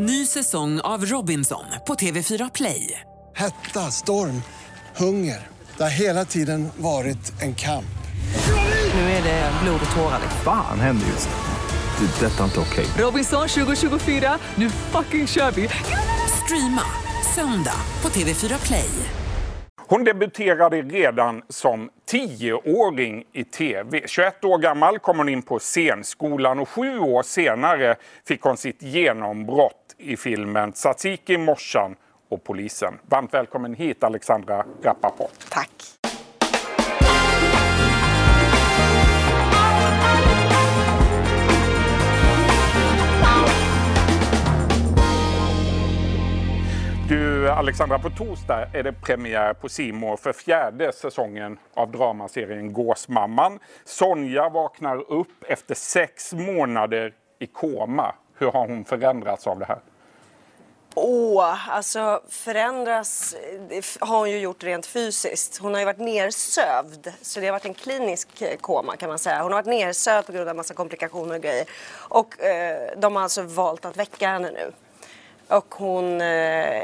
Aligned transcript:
Ny 0.00 0.26
säsong 0.26 0.80
av 0.80 1.04
Robinson 1.04 1.64
på 1.86 1.94
TV4 1.94 2.50
Play. 2.54 3.00
Hetta, 3.36 3.80
storm, 3.80 4.42
hunger. 4.96 5.46
Det 5.76 5.82
har 5.82 5.90
hela 5.90 6.24
tiden 6.24 6.68
varit 6.76 7.42
en 7.42 7.54
kamp. 7.54 7.98
Nu 8.94 9.00
är 9.00 9.22
det 9.22 9.52
blod 9.62 9.80
och 9.90 9.96
tårar. 9.96 10.20
Fan 10.44 10.80
händer 10.80 11.06
just 11.06 11.28
nu. 11.28 12.06
Det. 12.06 12.26
är 12.26 12.30
Detta 12.30 12.40
är 12.40 12.44
inte 12.44 12.60
okej. 12.60 12.86
Robinson 13.04 13.48
2024, 13.48 14.38
nu 14.54 14.70
fucking 14.70 15.26
kör 15.26 15.50
vi! 15.50 15.68
Streama 16.44 16.82
söndag 17.34 17.80
på 18.00 18.08
TV4 18.08 18.66
Play. 18.66 18.90
Hon 19.90 20.04
debuterade 20.04 20.82
redan 20.82 21.42
som 21.48 21.90
tioåring 22.06 23.24
i 23.32 23.44
tv. 23.44 24.02
21 24.06 24.44
år 24.44 24.58
gammal 24.58 24.98
kom 24.98 25.18
hon 25.18 25.28
in 25.28 25.42
på 25.42 25.58
scenskolan 25.58 26.58
och 26.58 26.68
sju 26.68 26.98
år 26.98 27.22
senare 27.22 27.96
fick 28.28 28.42
hon 28.42 28.56
sitt 28.56 28.82
genombrott 28.82 29.77
i 29.98 30.16
filmen 30.16 30.72
Tsatsiki, 30.72 31.38
morsan 31.38 31.96
och 32.28 32.44
polisen. 32.44 32.98
Varmt 33.10 33.34
välkommen 33.34 33.74
hit 33.74 34.04
Alexandra 34.04 34.64
Rappaport. 34.82 35.32
Tack. 35.50 35.70
Du 47.08 47.50
Alexandra, 47.50 47.98
på 47.98 48.10
torsdag 48.10 48.66
är 48.74 48.82
det 48.82 48.92
premiär 48.92 49.54
på 49.54 49.68
Simor 49.68 50.16
för 50.16 50.32
fjärde 50.32 50.92
säsongen 50.92 51.58
av 51.74 51.90
dramaserien 51.90 52.72
Gåsmamman. 52.72 53.58
Sonja 53.84 54.48
vaknar 54.48 55.12
upp 55.12 55.44
efter 55.48 55.74
sex 55.74 56.32
månader 56.32 57.14
i 57.38 57.46
koma. 57.46 58.14
Hur 58.38 58.50
har 58.50 58.68
hon 58.68 58.84
förändrats 58.84 59.46
av 59.46 59.58
det 59.58 59.64
här? 59.64 59.78
Åh, 60.94 61.68
alltså 61.70 62.20
förändras 62.28 63.34
eh, 63.70 63.84
har 64.00 64.18
hon 64.18 64.30
ju 64.30 64.38
gjort 64.38 64.64
rent 64.64 64.86
fysiskt. 64.86 65.58
Hon 65.58 65.72
har 65.72 65.80
ju 65.80 65.86
varit 65.86 65.98
nersövd, 65.98 67.12
så 67.22 67.40
det 67.40 67.46
har 67.46 67.52
varit 67.52 67.64
en 67.64 67.74
klinisk 67.74 68.42
eh, 68.42 68.56
koma 68.56 68.96
kan 68.96 69.08
man 69.08 69.18
säga. 69.18 69.42
Hon 69.42 69.52
har 69.52 69.62
varit 69.62 69.80
nersövd 69.80 70.26
på 70.26 70.32
grund 70.32 70.48
av 70.48 70.56
massa 70.56 70.74
komplikationer 70.74 71.34
och 71.34 71.42
grejer. 71.42 71.66
Och 71.92 72.40
eh, 72.40 72.90
de 72.96 73.16
har 73.16 73.22
alltså 73.22 73.42
valt 73.42 73.84
att 73.84 73.96
väcka 73.96 74.28
henne 74.28 74.50
nu. 74.50 74.72
Och 75.48 75.74
hon 75.74 76.20
eh, 76.20 76.82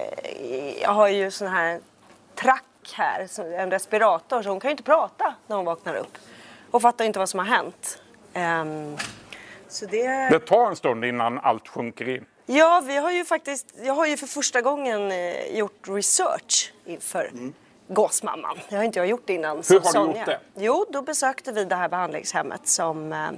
har 0.84 1.08
ju 1.08 1.30
sån 1.30 1.48
här 1.48 1.80
track 2.34 2.64
här, 2.92 3.41
en 3.58 3.70
respirator, 3.70 4.42
så 4.42 4.48
hon 4.48 4.61
kan 4.61 4.68
ju 4.68 4.72
inte 4.72 4.83
prata 4.83 5.34
när 5.46 5.56
hon 5.56 5.64
vaknar 5.64 5.94
upp. 5.94 6.18
Och 6.70 6.83
fattar 6.83 7.05
inte 7.05 7.18
vad 7.18 7.28
som 7.28 7.39
har 7.39 7.46
hänt. 7.46 8.02
Um, 8.34 8.96
så 9.68 9.86
det... 9.86 10.28
Det 10.30 10.39
tar 10.39 10.66
en 10.66 10.77
stund 10.77 11.05
innan 11.05 11.39
allt 11.39 11.68
sjunker 11.68 12.08
in. 12.08 12.24
Ja, 12.46 12.82
vi 12.86 12.96
har 12.96 13.10
ju 13.10 13.24
faktiskt, 13.24 13.66
jag 13.82 13.94
har 13.94 14.06
ju 14.06 14.16
för 14.16 14.26
första 14.26 14.60
gången 14.60 15.12
eh, 15.12 15.56
gjort 15.56 15.88
research 15.88 16.72
inför 16.84 17.30
Gåsmamman. 17.88 18.58
Det 18.68 18.76
har 18.76 18.84
inte 18.84 18.98
jag 18.98 19.06
gjort 19.08 19.30
innan. 19.30 19.50
Mm. 19.50 19.64
har 19.68 19.80
du 19.80 19.84
Sonja. 19.84 20.16
gjort 20.16 20.26
det? 20.26 20.40
Jo, 20.56 20.86
då 20.90 21.02
besökte 21.02 21.52
vi 21.52 21.64
det 21.64 21.74
här 21.74 21.88
behandlingshemmet 21.88 22.68
som, 22.68 23.12
eh, 23.12 23.30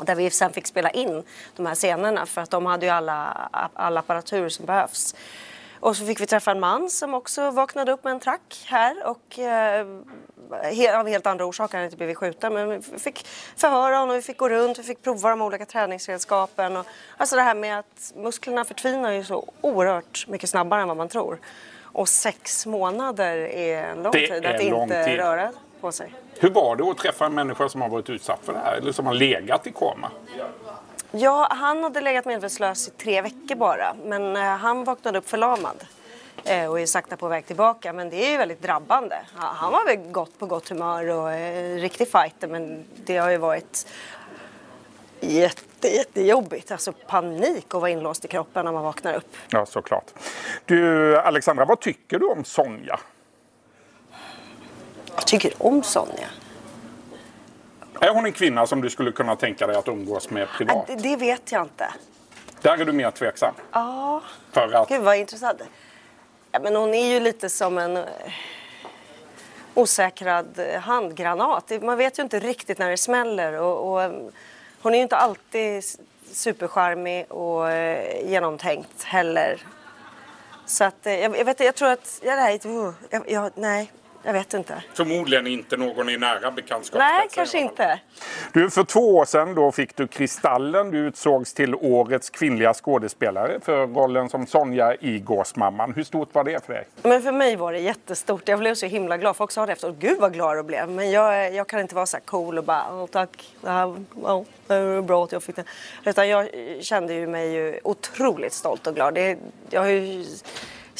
där 0.00 0.14
vi 0.14 0.30
sen 0.30 0.52
fick 0.52 0.66
spela 0.66 0.90
in 0.90 1.22
de 1.56 1.66
här 1.66 1.74
scenerna 1.74 2.26
för 2.26 2.40
att 2.40 2.50
de 2.50 2.66
hade 2.66 2.86
ju 2.86 2.92
alla, 2.92 3.48
all 3.74 3.96
apparatur 3.96 4.48
som 4.48 4.66
behövs. 4.66 5.14
Och 5.80 5.96
så 5.96 6.06
fick 6.06 6.20
vi 6.20 6.26
träffa 6.26 6.50
en 6.50 6.60
man 6.60 6.90
som 6.90 7.14
också 7.14 7.50
vaknade 7.50 7.92
upp 7.92 8.04
med 8.04 8.10
en 8.10 8.20
track 8.20 8.64
här 8.66 9.06
och 9.06 9.38
eh, 9.38 9.86
av 11.00 11.08
helt 11.08 11.26
andra 11.26 11.44
orsaker, 11.44 11.72
han 11.74 11.78
hade 11.78 11.84
inte 11.86 11.96
blivit 11.96 12.16
skjuten. 12.16 12.54
Men 12.54 12.68
vi 12.68 12.98
fick 12.98 13.26
förhöra 13.56 13.96
honom, 13.96 14.16
vi 14.16 14.22
fick 14.22 14.38
gå 14.38 14.48
runt, 14.48 14.78
vi 14.78 14.82
fick 14.82 15.02
prova 15.02 15.30
de 15.30 15.42
olika 15.42 15.66
träningsredskapen. 15.66 16.76
Och, 16.76 16.86
alltså 17.16 17.36
det 17.36 17.42
här 17.42 17.54
med 17.54 17.78
att 17.78 18.12
musklerna 18.16 18.64
förtvinar 18.64 19.12
ju 19.12 19.24
så 19.24 19.52
oerhört 19.60 20.26
mycket 20.28 20.50
snabbare 20.50 20.82
än 20.82 20.88
vad 20.88 20.96
man 20.96 21.08
tror. 21.08 21.38
Och 21.82 22.08
sex 22.08 22.66
månader 22.66 23.36
är 23.36 23.82
en 23.84 24.02
lång 24.02 24.12
Det 24.12 24.26
tid 24.28 24.46
att 24.46 24.60
inte 24.60 25.04
tid. 25.04 25.16
röra 25.18 25.52
på 25.80 25.92
sig. 25.92 26.14
Hur 26.38 26.50
var 26.50 26.76
det 26.76 26.84
att 26.84 26.98
träffa 26.98 27.26
en 27.26 27.34
människa 27.34 27.68
som 27.68 27.80
har 27.80 27.88
varit 27.88 28.10
utsatt 28.10 28.40
för 28.42 28.52
det 28.52 28.58
här? 28.58 28.76
Eller 28.76 28.92
som 28.92 29.06
har 29.06 29.14
legat 29.14 29.66
i 29.66 29.72
koma? 29.72 30.10
Ja, 31.12 31.48
han 31.50 31.82
hade 31.82 32.00
legat 32.00 32.24
medvetslös 32.24 32.88
i 32.88 32.90
tre 32.90 33.22
veckor 33.22 33.54
bara. 33.54 33.94
Men 34.04 34.36
eh, 34.36 34.42
han 34.42 34.84
vaknade 34.84 35.18
upp 35.18 35.28
förlamad. 35.28 35.84
Eh, 36.44 36.66
och 36.66 36.80
är 36.80 36.86
sakta 36.86 37.16
på 37.16 37.28
väg 37.28 37.46
tillbaka. 37.46 37.92
Men 37.92 38.10
det 38.10 38.26
är 38.26 38.30
ju 38.30 38.36
väldigt 38.36 38.62
drabbande. 38.62 39.16
Han 39.34 39.72
var 39.72 39.84
väl 39.84 39.96
gott 40.12 40.38
på 40.38 40.46
gott 40.46 40.68
humör 40.68 41.08
och 41.08 41.32
eh, 41.32 41.76
riktig 41.76 42.08
fighter. 42.08 42.48
Men 42.48 42.84
det 43.04 43.16
har 43.16 43.30
ju 43.30 43.36
varit 43.36 43.86
jätte, 45.20 45.88
jättejobbigt. 45.88 46.70
Alltså 46.70 46.92
panik 46.92 47.74
att 47.74 47.80
vara 47.80 47.90
inlåst 47.90 48.24
i 48.24 48.28
kroppen 48.28 48.64
när 48.64 48.72
man 48.72 48.84
vaknar 48.84 49.14
upp. 49.14 49.36
Ja, 49.50 49.66
såklart. 49.66 50.06
Du, 50.64 51.16
Alexandra, 51.18 51.64
vad 51.64 51.80
tycker 51.80 52.18
du 52.18 52.26
om 52.26 52.44
Sonja? 52.44 53.00
Jag 55.14 55.26
tycker 55.26 55.52
om 55.58 55.82
Sonja. 55.82 56.28
Är 58.00 58.08
hon 58.14 58.26
en 58.26 58.32
kvinna 58.32 58.66
som 58.66 58.80
du 58.80 58.90
skulle 58.90 59.12
kunna 59.12 59.36
tänka 59.36 59.66
dig 59.66 59.76
att 59.76 59.88
umgås 59.88 60.30
med 60.30 60.48
privat? 60.48 60.86
det, 60.86 60.94
det 60.96 61.16
vet 61.16 61.52
jag 61.52 61.62
inte. 61.62 61.88
Där 62.62 62.78
är 62.78 62.84
du 62.84 62.92
mer 62.92 63.10
tveksam. 63.10 63.54
Ja. 63.72 64.22
För 64.52 64.72
att... 64.74 64.88
Gud 64.88 65.00
vad 65.02 65.16
intressant. 65.16 65.60
Ja, 66.52 66.60
men 66.62 66.76
hon 66.76 66.94
är 66.94 67.06
ju 67.06 67.20
lite 67.20 67.48
som 67.48 67.78
en 67.78 67.96
eh, 67.96 68.04
osäkrad 69.74 70.60
handgranat. 70.82 71.72
Man 71.82 71.98
vet 71.98 72.18
ju 72.18 72.22
inte 72.22 72.38
riktigt 72.38 72.78
när 72.78 72.90
det 72.90 72.96
smäller. 72.96 73.52
Och, 73.60 73.92
och, 73.92 74.02
eh, 74.02 74.12
hon 74.82 74.92
är 74.92 74.96
ju 74.96 75.02
inte 75.02 75.16
alltid 75.16 75.78
s- 75.78 75.98
supercharmig 76.32 77.32
och 77.32 77.70
eh, 77.70 78.30
genomtänkt 78.30 79.02
heller. 79.04 79.62
Så 80.66 80.84
att, 80.84 80.94
jag, 81.02 81.38
jag, 81.38 81.44
vet, 81.44 81.60
jag 81.60 81.74
tror 81.74 81.88
att... 81.90 82.20
Ja, 82.24 82.34
det 82.34 82.40
här, 82.40 82.50
är- 82.66 82.66
uh, 82.86 82.92
jag, 83.10 83.30
jag, 83.30 83.50
nej, 83.54 83.92
jag 84.22 84.32
vet 84.32 84.54
inte. 84.54 84.82
Förmodligen 84.94 85.46
inte 85.46 85.76
någon 85.76 86.08
i 86.08 86.16
nära 86.16 86.50
bekantskap. 86.50 86.98
Nej, 86.98 87.28
kanske 87.32 87.58
inte. 87.58 88.00
Du, 88.52 88.70
för 88.70 88.84
två 88.84 89.16
år 89.16 89.24
sedan 89.24 89.54
då 89.54 89.72
fick 89.72 89.96
du 89.96 90.06
Kristallen. 90.06 90.90
Du 90.90 90.98
utsågs 90.98 91.54
till 91.54 91.74
årets 91.74 92.30
kvinnliga 92.30 92.74
skådespelare 92.74 93.60
för 93.62 93.86
rollen 93.86 94.28
som 94.28 94.46
Sonja 94.46 94.94
i 94.94 95.18
Gåsmamman. 95.18 95.92
Hur 95.94 96.04
stort 96.04 96.34
var 96.34 96.44
det 96.44 96.66
för 96.66 96.72
dig? 96.72 96.86
Men 97.02 97.22
för 97.22 97.32
mig 97.32 97.56
var 97.56 97.72
det 97.72 97.78
jättestort. 97.78 98.48
Jag 98.48 98.58
blev 98.58 98.74
så 98.74 98.86
himla 98.86 99.16
glad. 99.16 99.36
Folk 99.36 99.50
sa 99.50 99.66
det 99.66 99.72
efteråt. 99.72 99.96
Gud 99.98 100.18
vad 100.20 100.32
glad 100.32 100.56
du 100.56 100.62
blev. 100.62 100.88
Men 100.88 101.10
jag, 101.10 101.54
jag 101.54 101.66
kan 101.66 101.80
inte 101.80 101.94
vara 101.94 102.06
så 102.06 102.16
här 102.16 102.24
cool 102.24 102.58
och 102.58 102.64
bara 102.64 102.84
Åh, 102.90 103.06
tack. 103.06 103.54
Det 103.60 103.70
här 103.70 104.04
det 104.66 104.94
var 104.94 105.02
bra 105.02 105.24
att 105.24 105.32
jag 105.32 105.42
fick 105.42 105.56
det. 105.56 105.64
Utan 106.04 106.28
jag 106.28 106.48
kände 106.80 107.14
ju 107.14 107.26
mig 107.26 107.52
ju 107.52 107.80
otroligt 107.84 108.52
stolt 108.52 108.86
och 108.86 108.94
glad. 108.94 109.14
Det, 109.14 109.38
jag 109.70 109.80
har 109.80 109.88
ju 109.88 110.24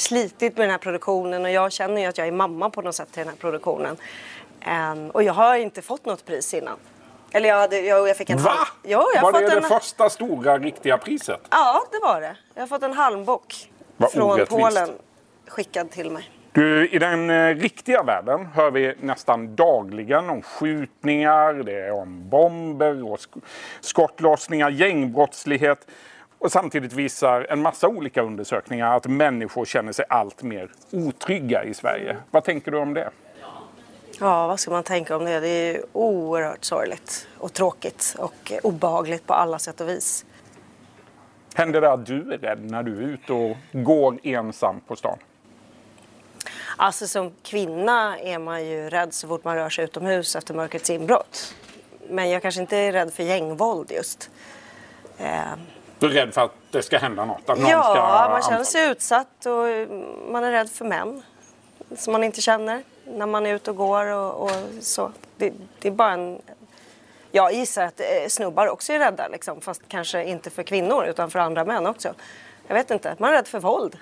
slitit 0.01 0.57
med 0.57 0.65
den 0.65 0.71
här 0.71 0.79
produktionen 0.79 1.45
och 1.45 1.51
jag 1.51 1.73
känner 1.73 2.01
ju 2.01 2.07
att 2.07 2.19
jag 2.19 2.27
är 2.27 2.33
mamma 2.33 2.71
på 2.71 2.83
något 2.83 2.95
sätt 2.95 3.13
till 3.13 3.19
den 3.21 3.29
här 3.29 3.37
produktionen. 3.37 3.97
Ehm, 4.61 5.11
och 5.11 5.23
jag 5.23 5.33
har 5.33 5.57
inte 5.57 5.83
fått 5.83 6.05
något 6.05 6.27
pris 6.27 6.55
innan. 6.55 6.77
Eller 7.33 7.49
jag, 7.49 7.57
hade, 7.57 7.81
jag, 7.81 8.09
jag 8.09 8.17
fick 8.17 8.31
en 8.31 8.39
Va? 8.39 8.55
Jo, 8.83 9.03
jag 9.15 9.23
var 9.23 9.33
det 9.33 9.39
fått 9.41 9.51
det 9.51 9.57
en... 9.57 9.63
första 9.63 10.11
stora 10.11 10.59
riktiga 10.59 10.99
priset? 10.99 11.41
Ja, 11.51 11.83
det 11.91 11.99
var 12.03 12.21
det. 12.21 12.37
Jag 12.55 12.63
har 12.63 12.67
fått 12.67 12.83
en 12.83 12.93
halmbock 12.93 13.71
Vad 13.97 14.13
från 14.13 14.23
orättvist. 14.31 14.51
Polen 14.63 14.91
skickad 15.49 15.91
till 15.91 16.11
mig. 16.11 16.31
Du, 16.53 16.89
I 16.89 16.99
den 16.99 17.31
eh, 17.31 17.55
riktiga 17.55 18.03
världen 18.03 18.47
hör 18.47 18.71
vi 18.71 18.95
nästan 19.01 19.57
dagligen 19.57 20.31
om 20.31 20.43
skjutningar, 20.43 21.55
det 21.55 21.73
är 21.81 21.93
om 21.93 22.29
bomber 22.29 23.05
och 23.13 23.19
sk- 23.19 23.41
skottlossningar, 23.81 24.71
gängbrottslighet. 24.71 25.87
Och 26.41 26.53
samtidigt 26.53 26.93
visar 26.93 27.47
en 27.51 27.63
massa 27.63 27.89
olika 27.89 28.23
undersökningar 28.23 28.97
att 28.97 29.07
människor 29.07 29.65
känner 29.65 29.93
sig 29.93 30.05
allt 30.09 30.43
mer 30.43 30.71
otrygga 30.91 31.65
i 31.65 31.75
Sverige. 31.75 32.17
Vad 32.31 32.45
tänker 32.45 32.71
du 32.71 32.79
om 32.79 32.95
det? 32.95 33.11
Ja, 34.21 34.47
vad 34.47 34.61
ska 34.61 34.71
man 34.71 34.83
tänka 34.83 35.17
om 35.17 35.25
det? 35.25 35.41
Det 35.41 35.49
är 35.49 35.73
ju 35.73 35.83
oerhört 35.93 36.65
sorgligt 36.65 37.29
och 37.39 37.53
tråkigt 37.53 38.17
och 38.19 38.53
obehagligt 38.63 39.27
på 39.27 39.35
alla 39.35 39.59
sätt 39.59 39.81
och 39.81 39.89
vis. 39.89 40.27
Händer 41.55 41.81
det 41.81 41.93
att 41.93 42.07
du 42.07 42.33
är 42.33 42.39
rädd 42.39 42.71
när 42.71 42.83
du 42.83 42.97
är 42.97 43.03
ute 43.03 43.33
och 43.33 43.57
går 43.73 44.19
ensam 44.23 44.81
på 44.87 44.97
stan? 44.97 45.19
Alltså 46.77 47.07
som 47.07 47.33
kvinna 47.43 48.19
är 48.19 48.39
man 48.39 48.67
ju 48.67 48.91
rädd 48.91 49.15
så 49.15 49.29
fort 49.29 49.45
man 49.45 49.57
rör 49.57 49.69
sig 49.69 49.85
utomhus 49.85 50.37
efter 50.37 50.55
mörkrets 50.55 50.91
inbrott. 50.91 51.55
Men 52.09 52.31
jag 52.31 52.43
kanske 52.43 52.61
inte 52.61 52.77
är 52.77 52.93
rädd 52.93 53.13
för 53.13 53.23
gängvåld 53.23 53.93
just. 53.93 54.31
Eh, 55.19 55.53
Du 56.01 56.07
är 56.07 56.11
rädd 56.11 56.35
för 56.35 56.41
att 56.41 56.55
det 56.71 56.83
ska 56.83 56.99
hända 56.99 57.25
något? 57.25 57.51
Att 57.51 57.59
någon 57.59 57.67
ska 57.67 57.97
ja, 57.97 58.29
man 58.31 58.43
känner 58.43 58.65
sig 58.65 58.91
utsatt 58.91 59.47
och 59.47 59.97
man 60.33 60.45
är 60.45 60.51
rädd 60.51 60.71
för 60.71 60.85
män 60.85 61.23
som 61.97 62.13
man 62.13 62.25
inte 62.25 62.41
känner 62.41 62.83
när 63.05 63.27
man 63.27 63.47
är 63.47 63.55
ute 63.55 63.71
och 63.71 63.77
går 63.77 64.07
och, 64.07 64.43
och 64.43 64.51
så. 64.81 65.13
Det, 65.37 65.53
det 65.79 65.89
är 65.89 65.93
bara 65.93 66.13
en... 66.13 66.39
Jag 67.31 67.53
gissar 67.53 67.85
att 67.85 68.01
eh, 68.01 68.29
snubbar 68.29 68.69
också 68.69 68.93
är 68.93 68.99
rädda, 68.99 69.29
liksom, 69.29 69.61
fast 69.61 69.83
kanske 69.89 70.25
inte 70.25 70.51
för 70.51 70.63
kvinnor 70.63 71.07
utan 71.07 71.31
för 71.31 71.39
andra 71.39 71.65
män 71.65 71.87
också. 71.87 72.15
Jag 72.67 72.75
vet 72.75 72.91
inte, 72.91 73.15
man 73.19 73.31
är 73.31 73.35
rädd 73.35 73.49
för 73.49 73.59
våld. 73.61 73.99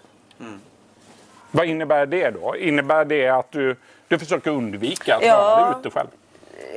Vad 1.50 1.66
innebär 1.66 2.06
det 2.06 2.30
då? 2.30 2.56
Innebär 2.56 3.04
det 3.04 3.28
att 3.28 3.50
du, 3.50 3.76
du 4.08 4.18
försöker 4.18 4.50
undvika 4.50 5.16
att 5.16 5.24
Ja. 5.24 5.70
dig 5.70 5.80
ute 5.80 5.90
själv? 5.90 6.08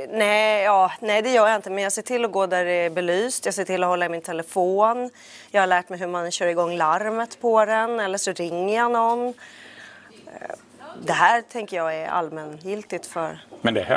Nej, 0.10 0.64
ja, 0.64 0.92
nej, 1.00 1.22
det 1.22 1.30
gör 1.30 1.48
jag 1.48 1.56
inte. 1.56 1.70
Men 1.70 1.84
jag 1.84 1.94
ser 1.94 2.02
till 2.02 2.26
att 2.26 2.32
gå 2.32 2.46
där 2.46 2.66
det 2.66 2.72
är 2.72 2.90
belyst. 2.90 3.46
Jag 3.46 3.54
ser 3.54 3.66
till 3.66 3.84
att 3.84 3.90
hålla 3.90 4.06
i 4.06 4.10
min 4.10 4.22
telefon. 4.22 5.10
Jag 5.52 5.62
har 5.62 5.68
lärt 5.68 5.90
mig 5.90 6.00
hur 6.00 6.08
man 6.08 6.32
kör 6.32 6.48
igång 6.48 6.78
larmet 6.78 7.42
på 7.42 7.66
den. 7.66 8.00
Eller 8.00 8.18
så 8.18 8.32
ringer 8.32 8.76
jag 8.78 8.92
någon. 8.92 9.28
Eh, 9.28 10.56
Det 11.04 11.14
här 11.14 11.42
tänker 11.42 11.78
jag 11.78 11.96
är 11.96 12.08
allmängiltigt 12.08 13.06
för 13.06 13.40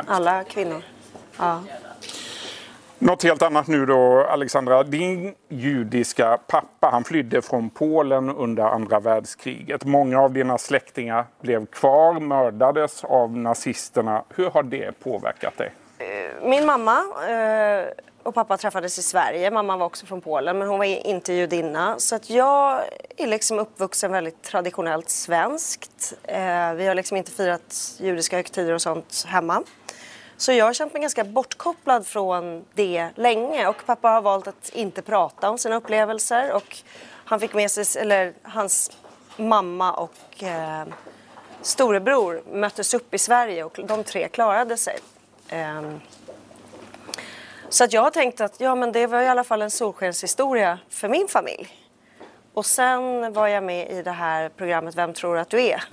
alla 0.09 0.45
kvinnor. 0.45 0.83
Ja. 1.39 1.63
Något 2.99 3.23
helt 3.23 3.43
annat 3.43 3.67
nu 3.67 3.87
då, 3.87 4.25
Alexandra. 4.25 4.83
Din 4.83 5.35
judiska 5.49 6.39
pappa 6.47 6.89
han 6.93 7.05
flydde 7.05 7.43
från 7.43 7.71
Polen 7.71 8.31
under 8.31 8.63
andra 8.63 9.01
världskriget. 9.01 9.85
Många 9.85 10.21
av 10.21 10.33
dina 10.33 10.59
släktingar 10.59 11.27
blev 11.41 11.67
kvar, 11.67 12.21
mördades 12.21 13.05
av 13.05 13.37
nazisterna. 13.37 14.25
Hur 14.37 14.51
har 14.51 14.63
det 14.63 15.01
påverkat 15.01 15.59
dig? 15.59 15.73
Eh, 15.99 16.49
min 16.49 16.67
mamma 16.67 16.99
eh, 17.29 17.87
och 18.23 18.35
pappa 18.35 18.57
träffades 18.57 18.99
i 18.99 19.03
Sverige. 19.03 19.51
Mamma 19.51 19.77
var 19.77 19.87
också 19.87 20.07
från 20.07 20.21
Polen, 20.21 20.59
men 20.59 20.69
hon 20.69 20.79
var 20.79 21.07
inte 21.07 21.33
judinna. 21.33 21.95
Så 21.99 22.17
att 22.17 22.31
jag 22.31 22.81
är 23.17 23.27
liksom 23.27 23.59
uppvuxen 23.59 24.13
väldigt 24.13 24.43
traditionellt 24.43 25.09
svenskt. 25.11 26.15
Eh, 26.23 26.75
vi 26.75 26.87
har 26.87 26.95
liksom 26.95 27.17
inte 27.17 27.31
firat 27.31 27.97
judiska 27.99 28.37
högtider 28.37 28.75
och 28.75 28.83
sånt 28.83 29.25
hemma. 29.29 29.63
Så 30.37 30.53
jag 30.53 30.65
har 30.65 30.73
känt 30.73 30.93
mig 30.93 31.03
ganska 31.03 31.25
bortkopplad 31.25 32.07
från 32.07 32.65
det 32.75 33.09
länge. 33.15 33.67
Och 33.67 33.87
pappa 33.87 34.09
har 34.09 34.23
valt 34.23 34.47
att 34.47 34.71
inte 34.75 35.03
prata 35.03 35.51
om 35.51 35.59
sina 35.59 35.77
upplevelser. 35.77 36.53
Och 36.53 36.77
han 37.25 37.41
fick 37.41 37.55
med 37.55 37.71
sig, 37.71 38.03
eller 38.03 38.33
hans 38.43 38.91
mamma 39.37 39.93
och 39.93 40.43
eh, 40.43 40.85
storebror 41.63 42.43
möttes 42.53 42.95
upp 42.95 43.15
i 43.15 43.19
Sverige 43.19 43.65
och 43.65 43.81
de 43.85 44.05
tre 44.05 44.29
klarade 44.29 44.77
sig. 44.77 44.99
Ehm, 45.49 46.01
så 47.69 47.85
att 47.85 47.93
jag 47.93 48.03
har 48.03 48.11
tänkt 48.11 48.41
att 48.41 48.61
ja, 48.61 48.75
men 48.75 48.93
det 48.93 49.07
var 49.07 49.21
i 49.21 49.29
alla 49.29 49.45
fall 49.45 49.63
en 49.63 49.71
solskenshistoria 49.71 50.79
för 50.91 51.09
min 51.09 51.29
familj. 51.29 51.69
Och 52.55 52.67
sen 52.67 53.33
var 53.33 53.49
jag 53.49 53.65
med 53.65 53.91
i 53.91 54.03
det 54.03 54.11
här 54.11 54.49
programmet 54.49 54.95
Vem 54.95 55.15
tror 55.15 55.39
att 55.39 55.51
du 55.51 55.63
är? 55.63 55.85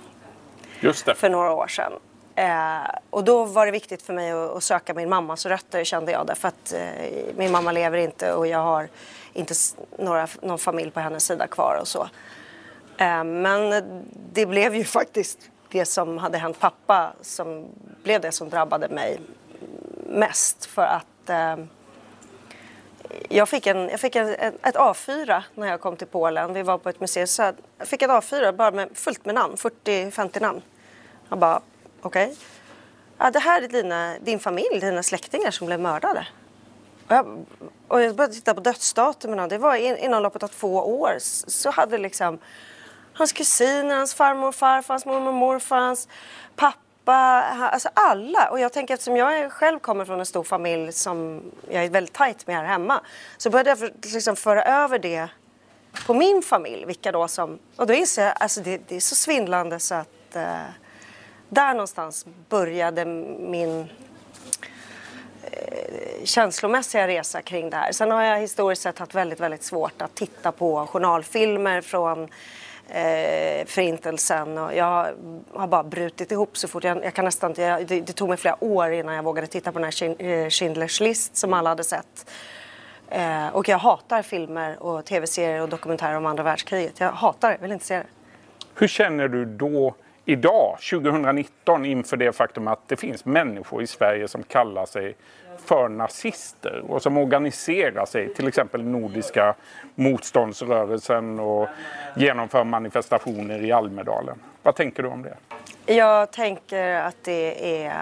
Just 0.79 1.05
det. 1.05 1.15
för 1.15 1.29
några 1.29 1.51
år 1.51 1.67
sedan. 1.67 1.91
Eh, 2.35 2.89
och 3.09 3.23
då 3.23 3.43
var 3.43 3.65
det 3.65 3.71
viktigt 3.71 4.01
för 4.01 4.13
mig 4.13 4.31
att, 4.31 4.49
att 4.49 4.63
söka 4.63 4.93
min 4.93 5.09
mammas 5.09 5.45
rötter 5.45 5.83
kände 5.83 6.11
jag 6.11 6.27
därför 6.27 6.47
att 6.47 6.73
eh, 6.73 7.35
min 7.35 7.51
mamma 7.51 7.71
lever 7.71 7.97
inte 7.97 8.33
och 8.33 8.47
jag 8.47 8.59
har 8.59 8.87
inte 9.33 9.53
några, 9.97 10.27
någon 10.41 10.59
familj 10.59 10.91
på 10.91 10.99
hennes 10.99 11.25
sida 11.25 11.47
kvar 11.47 11.77
och 11.81 11.87
så. 11.87 12.09
Eh, 12.97 13.23
men 13.23 13.83
det 14.33 14.45
blev 14.45 14.75
ju 14.75 14.83
faktiskt 14.99 15.39
det 15.69 15.85
som 15.85 16.17
hade 16.17 16.37
hänt 16.37 16.59
pappa 16.59 17.13
som 17.21 17.67
blev 18.03 18.21
det 18.21 18.31
som 18.31 18.49
drabbade 18.49 18.89
mig 18.89 19.19
mest 20.07 20.65
för 20.65 20.81
att 20.81 21.29
eh, 21.29 21.55
jag 23.29 23.49
fick, 23.49 23.67
en, 23.67 23.89
jag 23.89 23.99
fick 23.99 24.15
en, 24.15 24.29
ett 24.63 24.75
A4 24.75 25.43
när 25.55 25.67
jag 25.67 25.81
kom 25.81 25.95
till 25.95 26.07
Polen. 26.07 26.53
Vi 26.53 26.63
var 26.63 26.77
på 26.77 26.89
ett 26.89 26.99
museum. 26.99 27.27
Så 27.27 27.51
jag 27.77 27.87
fick 27.87 28.01
ett 28.01 28.09
A4 28.09 28.51
bara 28.51 28.71
med, 28.71 28.89
fullt 28.93 29.25
med 29.25 29.35
namn, 29.35 29.55
40-50 29.55 30.41
namn. 30.41 30.61
Jag 31.29 31.39
bara, 31.39 31.61
okej. 32.01 32.35
Ja, 33.17 33.31
det 33.31 33.39
här 33.39 33.61
är 33.61 33.67
dina, 33.67 34.15
din 34.19 34.39
familj, 34.39 34.79
dina 34.79 35.03
släktingar 35.03 35.51
som 35.51 35.67
blev 35.67 35.79
mördade. 35.79 36.27
Och 37.07 37.15
jag, 37.15 37.45
och 37.87 38.01
jag 38.01 38.15
började 38.15 38.33
titta 38.33 38.53
på 38.53 38.61
dödsdatumen 38.61 39.49
det 39.49 39.57
var 39.57 39.75
in, 39.75 39.97
inom 39.97 40.23
loppet 40.23 40.43
av 40.43 40.47
två 40.47 40.75
år 41.01 41.15
så 41.47 41.71
hade 41.71 41.97
liksom 41.97 42.39
hans 43.13 43.31
kusiner, 43.31 43.95
hans 43.95 44.13
farmor 44.13 44.47
och 44.47 44.55
farfar, 44.55 44.93
hans 44.93 45.05
mormor 45.05 45.27
och 45.27 45.33
morfar, 45.33 45.77
hans 45.77 46.07
pappa, 46.55 47.13
alltså 47.13 47.89
alla. 47.93 48.49
Och 48.49 48.59
jag 48.59 48.73
tänker 48.73 48.93
eftersom 48.93 49.17
jag 49.17 49.51
själv 49.51 49.79
kommer 49.79 50.05
från 50.05 50.19
en 50.19 50.25
stor 50.25 50.43
familj 50.43 50.91
som 50.91 51.41
jag 51.69 51.83
är 51.83 51.89
väldigt 51.89 52.13
tajt 52.13 52.47
med 52.47 52.55
här 52.55 52.63
hemma 52.63 53.01
så 53.37 53.49
började 53.49 53.69
jag 53.69 53.79
för, 53.79 53.93
liksom 54.13 54.35
föra 54.35 54.63
över 54.63 54.99
det 54.99 55.27
på 56.05 56.13
min 56.13 56.41
familj, 56.41 56.85
vilka 56.85 57.11
då 57.11 57.27
som... 57.27 57.59
Och 57.75 57.87
då 57.87 57.93
inser 57.93 58.25
jag, 58.25 58.33
alltså 58.39 58.61
det, 58.61 58.81
det 58.87 58.95
är 58.95 58.99
så 58.99 59.15
svindlande 59.15 59.79
så 59.79 59.95
att 59.95 60.35
eh, 60.35 60.59
där 61.51 61.73
någonstans 61.73 62.25
började 62.49 63.05
min 63.05 63.79
eh, 65.43 66.23
känslomässiga 66.23 67.07
resa 67.07 67.41
kring 67.41 67.69
det 67.69 67.77
här. 67.77 67.91
Sen 67.91 68.11
har 68.11 68.23
jag 68.23 68.39
historiskt 68.39 68.81
sett 68.81 68.99
haft 68.99 69.15
väldigt, 69.15 69.39
väldigt 69.39 69.63
svårt 69.63 70.01
att 70.01 70.15
titta 70.15 70.51
på 70.51 70.87
journalfilmer 70.87 71.81
från 71.81 72.23
eh, 72.87 73.65
Förintelsen. 73.65 74.57
Och 74.57 74.75
jag 74.75 75.07
har 75.53 75.67
bara 75.67 75.83
brutit 75.83 76.31
ihop 76.31 76.57
så 76.57 76.67
fort. 76.67 76.83
Jag, 76.83 77.05
jag 77.05 77.13
kan 77.13 77.25
nästan 77.25 77.51
inte, 77.51 77.61
jag, 77.61 77.87
det, 77.87 78.01
det 78.01 78.13
tog 78.13 78.29
mig 78.29 78.37
flera 78.37 78.63
år 78.63 78.91
innan 78.91 79.15
jag 79.15 79.23
vågade 79.23 79.47
titta 79.47 79.71
på 79.71 79.79
den 79.79 79.83
här 79.83 80.03
eh, 80.03 80.47
Schindler's 80.47 81.03
list 81.03 81.37
som 81.37 81.53
alla 81.53 81.69
hade 81.69 81.83
sett. 81.83 82.31
Eh, 83.09 83.47
och 83.47 83.69
jag 83.69 83.77
hatar 83.77 84.21
filmer 84.21 84.83
och 84.83 85.05
tv-serier 85.05 85.61
och 85.61 85.69
dokumentärer 85.69 86.15
om 86.15 86.25
andra 86.25 86.43
världskriget. 86.43 86.99
Jag 86.99 87.11
hatar 87.11 87.49
det, 87.51 87.57
vill 87.61 87.71
inte 87.71 87.85
se 87.85 87.97
det. 87.97 88.05
Hur 88.75 88.87
känner 88.87 89.27
du 89.27 89.45
då 89.45 89.95
idag, 90.25 90.77
2019, 90.91 91.85
inför 91.85 92.17
det 92.17 92.31
faktum 92.31 92.67
att 92.67 92.87
det 92.87 92.95
finns 92.95 93.25
människor 93.25 93.83
i 93.83 93.87
Sverige 93.87 94.27
som 94.27 94.43
kallar 94.43 94.85
sig 94.85 95.15
för 95.65 95.89
nazister 95.89 96.83
och 96.87 97.01
som 97.01 97.17
organiserar 97.17 98.05
sig, 98.05 98.33
till 98.33 98.47
exempel 98.47 98.83
Nordiska 98.83 99.55
motståndsrörelsen 99.95 101.39
och 101.39 101.67
genomför 102.15 102.63
manifestationer 102.63 103.63
i 103.63 103.71
Almedalen. 103.71 104.39
Vad 104.63 104.75
tänker 104.75 105.03
du 105.03 105.09
om 105.09 105.23
det? 105.23 105.37
Jag 105.93 106.31
tänker 106.31 106.93
att 106.93 107.15
det 107.23 107.83
är, 107.83 107.87
äh, 107.87 107.95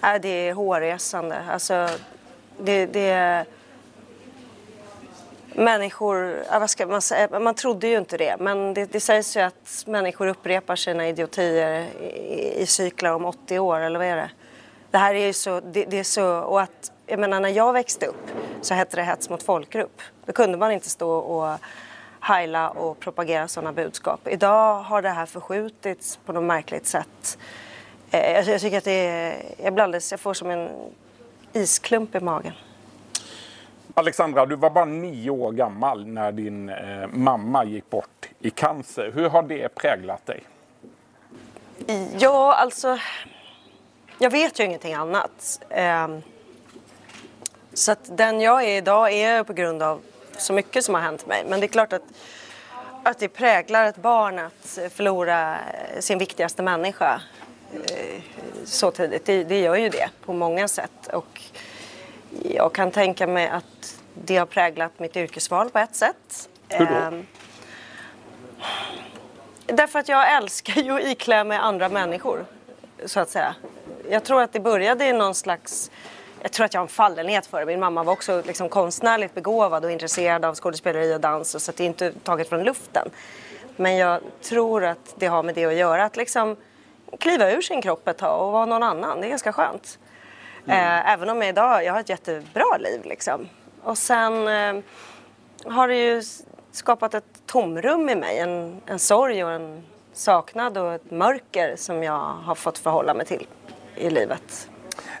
är 0.00 0.18
det 0.18 0.52
hårresande. 0.52 1.36
Alltså, 1.50 1.88
det, 2.58 2.86
det 2.86 3.10
är 3.10 3.44
människor, 5.56 6.44
ja, 6.50 6.58
vad 6.58 6.70
ska 6.70 6.86
man 6.86 7.02
säga, 7.02 7.40
man 7.40 7.54
trodde 7.54 7.88
ju 7.88 7.98
inte 7.98 8.16
det, 8.16 8.36
men 8.40 8.74
det, 8.74 8.92
det 8.92 9.00
sägs 9.00 9.36
ju 9.36 9.40
att 9.40 9.84
människor 9.86 10.26
upprepar 10.26 10.76
sina 10.76 11.08
idiotier 11.08 11.86
i, 12.00 12.62
i 12.62 12.66
cyklar 12.66 13.12
om 13.12 13.24
80 13.24 13.58
år, 13.58 13.80
eller 13.80 13.98
vad 13.98 14.08
är 14.08 14.16
det? 14.16 14.30
Det 14.90 14.98
här 14.98 15.14
är 15.14 15.26
ju 15.26 15.32
så, 15.32 15.60
det, 15.60 15.84
det 15.84 15.98
är 15.98 16.04
så, 16.04 16.38
och 16.38 16.60
att, 16.60 16.92
jag 17.06 17.18
menar 17.18 17.40
när 17.40 17.48
jag 17.48 17.72
växte 17.72 18.06
upp 18.06 18.30
så 18.60 18.74
hette 18.74 18.96
det 18.96 19.02
hets 19.02 19.30
mot 19.30 19.42
folkgrupp. 19.42 20.02
Då 20.26 20.32
kunde 20.32 20.58
man 20.58 20.72
inte 20.72 20.90
stå 20.90 21.10
och 21.10 21.58
heila 22.20 22.70
och 22.70 23.00
propagera 23.00 23.48
sådana 23.48 23.72
budskap. 23.72 24.28
Idag 24.28 24.82
har 24.82 25.02
det 25.02 25.08
här 25.08 25.26
förskjutits 25.26 26.18
på 26.24 26.32
något 26.32 26.44
märkligt 26.44 26.86
sätt. 26.86 27.38
Eh, 28.10 28.32
jag, 28.32 28.44
jag 28.44 28.60
tycker 28.60 28.78
att 28.78 28.84
det 28.84 29.06
är, 29.06 29.42
jag 29.64 29.74
blir 29.74 29.84
alldeles, 29.84 30.10
jag 30.10 30.20
får 30.20 30.34
som 30.34 30.50
en 30.50 30.68
isklump 31.52 32.14
i 32.14 32.20
magen. 32.20 32.52
Alexandra, 33.98 34.46
du 34.46 34.56
var 34.56 34.70
bara 34.70 34.84
nio 34.84 35.30
år 35.30 35.52
gammal 35.52 36.06
när 36.06 36.32
din 36.32 36.68
eh, 36.68 37.06
mamma 37.12 37.64
gick 37.64 37.90
bort 37.90 38.28
i 38.40 38.50
cancer. 38.50 39.12
Hur 39.14 39.28
har 39.28 39.42
det 39.42 39.74
präglat 39.74 40.26
dig? 40.26 40.42
Ja, 42.18 42.54
alltså... 42.54 42.98
Jag 44.18 44.30
vet 44.30 44.60
ju 44.60 44.64
ingenting 44.64 44.94
annat. 44.94 45.60
Eh, 45.68 46.08
så 47.74 47.92
att 47.92 48.16
den 48.16 48.40
jag 48.40 48.64
är 48.64 48.76
idag 48.76 49.12
är 49.12 49.36
jag 49.36 49.46
på 49.46 49.52
grund 49.52 49.82
av 49.82 50.00
så 50.38 50.52
mycket 50.52 50.84
som 50.84 50.94
har 50.94 51.02
hänt 51.02 51.26
mig. 51.26 51.44
Men 51.48 51.60
det 51.60 51.66
är 51.66 51.68
klart 51.68 51.92
att, 51.92 52.04
att 53.02 53.18
det 53.18 53.28
präglar 53.28 53.84
ett 53.84 53.96
barn 53.96 54.38
att 54.38 54.78
förlora 54.92 55.54
eh, 55.54 56.00
sin 56.00 56.18
viktigaste 56.18 56.62
människa 56.62 57.20
eh, 57.72 58.22
så 58.64 58.90
tidigt. 58.90 59.24
Det, 59.24 59.44
det 59.44 59.60
gör 59.60 59.76
ju 59.76 59.88
det 59.88 60.08
på 60.24 60.32
många 60.32 60.68
sätt. 60.68 61.08
Och 61.12 61.42
jag 62.42 62.72
kan 62.72 62.90
tänka 62.90 63.26
mig 63.26 63.48
att 63.48 64.02
det 64.14 64.36
har 64.36 64.46
präglat 64.46 64.98
mitt 64.98 65.16
yrkesval 65.16 65.70
på 65.70 65.78
ett 65.78 65.94
sätt. 65.94 66.48
Hur 66.68 66.86
då? 66.86 66.94
Ehm, 66.94 67.26
Därför 69.66 69.98
att 69.98 70.08
jag 70.08 70.36
älskar 70.36 70.82
ju 70.82 70.92
att 70.92 71.04
iklä 71.04 71.44
mig 71.44 71.58
andra 71.58 71.88
människor, 71.88 72.44
så 73.04 73.20
att 73.20 73.30
säga. 73.30 73.54
Jag 74.10 74.24
tror 74.24 74.42
att 74.42 74.52
det 74.52 74.60
började 74.60 75.06
i 75.06 75.12
någon 75.12 75.34
slags... 75.34 75.90
Jag 76.42 76.52
tror 76.52 76.66
att 76.66 76.74
jag 76.74 76.80
har 76.80 76.84
en 76.84 76.88
fallenhet 76.88 77.46
för 77.46 77.60
det. 77.60 77.66
Min 77.66 77.80
mamma 77.80 78.02
var 78.02 78.12
också 78.12 78.42
liksom 78.46 78.68
konstnärligt 78.68 79.34
begåvad 79.34 79.84
och 79.84 79.90
intresserad 79.90 80.44
av 80.44 80.54
skådespeleri 80.54 81.14
och 81.14 81.20
dans, 81.20 81.54
och 81.54 81.62
så 81.62 81.70
att 81.70 81.76
det 81.76 81.84
är 81.84 81.86
inte 81.86 82.12
taget 82.12 82.48
från 82.48 82.62
luften. 82.62 83.10
Men 83.76 83.96
jag 83.96 84.20
tror 84.42 84.84
att 84.84 85.14
det 85.16 85.26
har 85.26 85.42
med 85.42 85.54
det 85.54 85.64
att 85.64 85.74
göra, 85.74 86.04
att 86.04 86.16
liksom 86.16 86.56
kliva 87.18 87.50
ur 87.50 87.60
sin 87.60 87.82
kropp 87.82 88.08
ett 88.08 88.18
tag 88.18 88.46
och 88.46 88.52
vara 88.52 88.66
någon 88.66 88.82
annan. 88.82 89.20
Det 89.20 89.26
är 89.26 89.28
ganska 89.28 89.52
skönt. 89.52 89.98
Eh, 90.68 91.12
även 91.12 91.28
om 91.28 91.42
jag 91.42 91.48
idag 91.48 91.84
jag 91.84 91.92
har 91.92 92.00
ett 92.00 92.08
jättebra 92.08 92.76
liv. 92.78 93.00
Liksom. 93.04 93.48
Och 93.82 93.98
sen 93.98 94.48
eh, 94.48 94.82
har 95.72 95.88
det 95.88 95.96
ju 95.96 96.22
skapat 96.70 97.14
ett 97.14 97.42
tomrum 97.46 98.08
i 98.08 98.14
mig. 98.14 98.38
En, 98.38 98.80
en 98.86 98.98
sorg 98.98 99.44
och 99.44 99.50
en 99.50 99.82
saknad 100.12 100.78
och 100.78 100.94
ett 100.94 101.10
mörker 101.10 101.76
som 101.76 102.02
jag 102.02 102.18
har 102.18 102.54
fått 102.54 102.78
förhålla 102.78 103.14
mig 103.14 103.26
till 103.26 103.46
i 103.94 104.10
livet. 104.10 104.70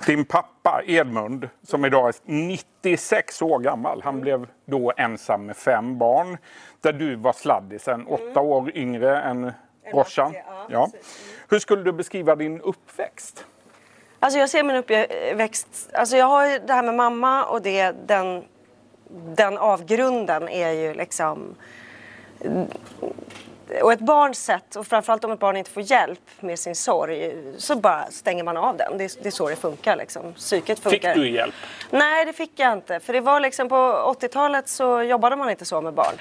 Din 0.06 0.24
pappa 0.24 0.82
Edmund, 0.86 1.48
som 1.62 1.84
idag 1.84 2.08
är 2.08 2.14
96 2.24 3.42
år 3.42 3.58
gammal, 3.58 4.02
han 4.04 4.20
blev 4.20 4.46
då 4.64 4.92
ensam 4.96 5.46
med 5.46 5.56
fem 5.56 5.98
barn. 5.98 6.38
Där 6.80 6.92
du 6.92 7.16
var 7.16 7.32
sladdisen, 7.32 8.06
åtta 8.06 8.40
år 8.40 8.76
yngre 8.76 9.20
än 9.20 9.52
brorsan. 9.92 10.34
ja, 10.34 10.66
Ja. 10.68 10.90
Hur 11.48 11.58
skulle 11.58 11.82
du 11.82 11.92
beskriva 11.92 12.36
din 12.36 12.60
uppväxt? 12.60 13.46
Alltså 14.20 14.38
jag 14.38 14.50
ser 14.50 14.62
min 14.62 14.76
uppväxt... 14.76 15.90
Alltså 15.92 16.16
jag 16.16 16.26
har 16.26 16.46
ju 16.46 16.58
det 16.58 16.72
här 16.72 16.82
med 16.82 16.94
mamma 16.94 17.44
och 17.44 17.62
det, 17.62 17.92
den, 18.06 18.44
den 19.36 19.58
avgrunden 19.58 20.48
är 20.48 20.70
ju 20.70 20.94
liksom... 20.94 21.54
Och 23.82 23.92
ett 23.92 24.00
barns 24.00 24.44
sätt, 24.44 24.76
och 24.76 24.86
framförallt 24.86 25.24
om 25.24 25.32
ett 25.32 25.38
barn 25.38 25.56
inte 25.56 25.70
får 25.70 25.82
hjälp 25.82 26.20
med 26.40 26.58
sin 26.58 26.74
sorg, 26.76 27.34
så 27.58 27.76
bara 27.76 28.06
stänger 28.10 28.44
man 28.44 28.56
av 28.56 28.76
den. 28.76 28.98
Det, 28.98 29.04
är- 29.04 29.22
det 29.22 29.28
är 29.28 29.30
så 29.30 29.48
det 29.48 29.56
funkar 29.56 29.96
liksom. 29.96 30.32
Psyket 30.34 30.78
Fick 30.78 30.92
funkar. 30.92 31.14
du 31.14 31.30
hjälp? 31.30 31.54
Nej, 31.90 32.24
det 32.24 32.32
fick 32.32 32.52
jag 32.56 32.72
inte. 32.72 33.00
För 33.00 33.12
det 33.12 33.20
var 33.20 33.40
liksom 33.40 33.68
på 33.68 33.74
80-talet 34.20 34.68
så 34.68 35.02
jobbade 35.02 35.36
man 35.36 35.50
inte 35.50 35.64
så 35.64 35.80
med 35.80 35.92
barn. 35.94 36.14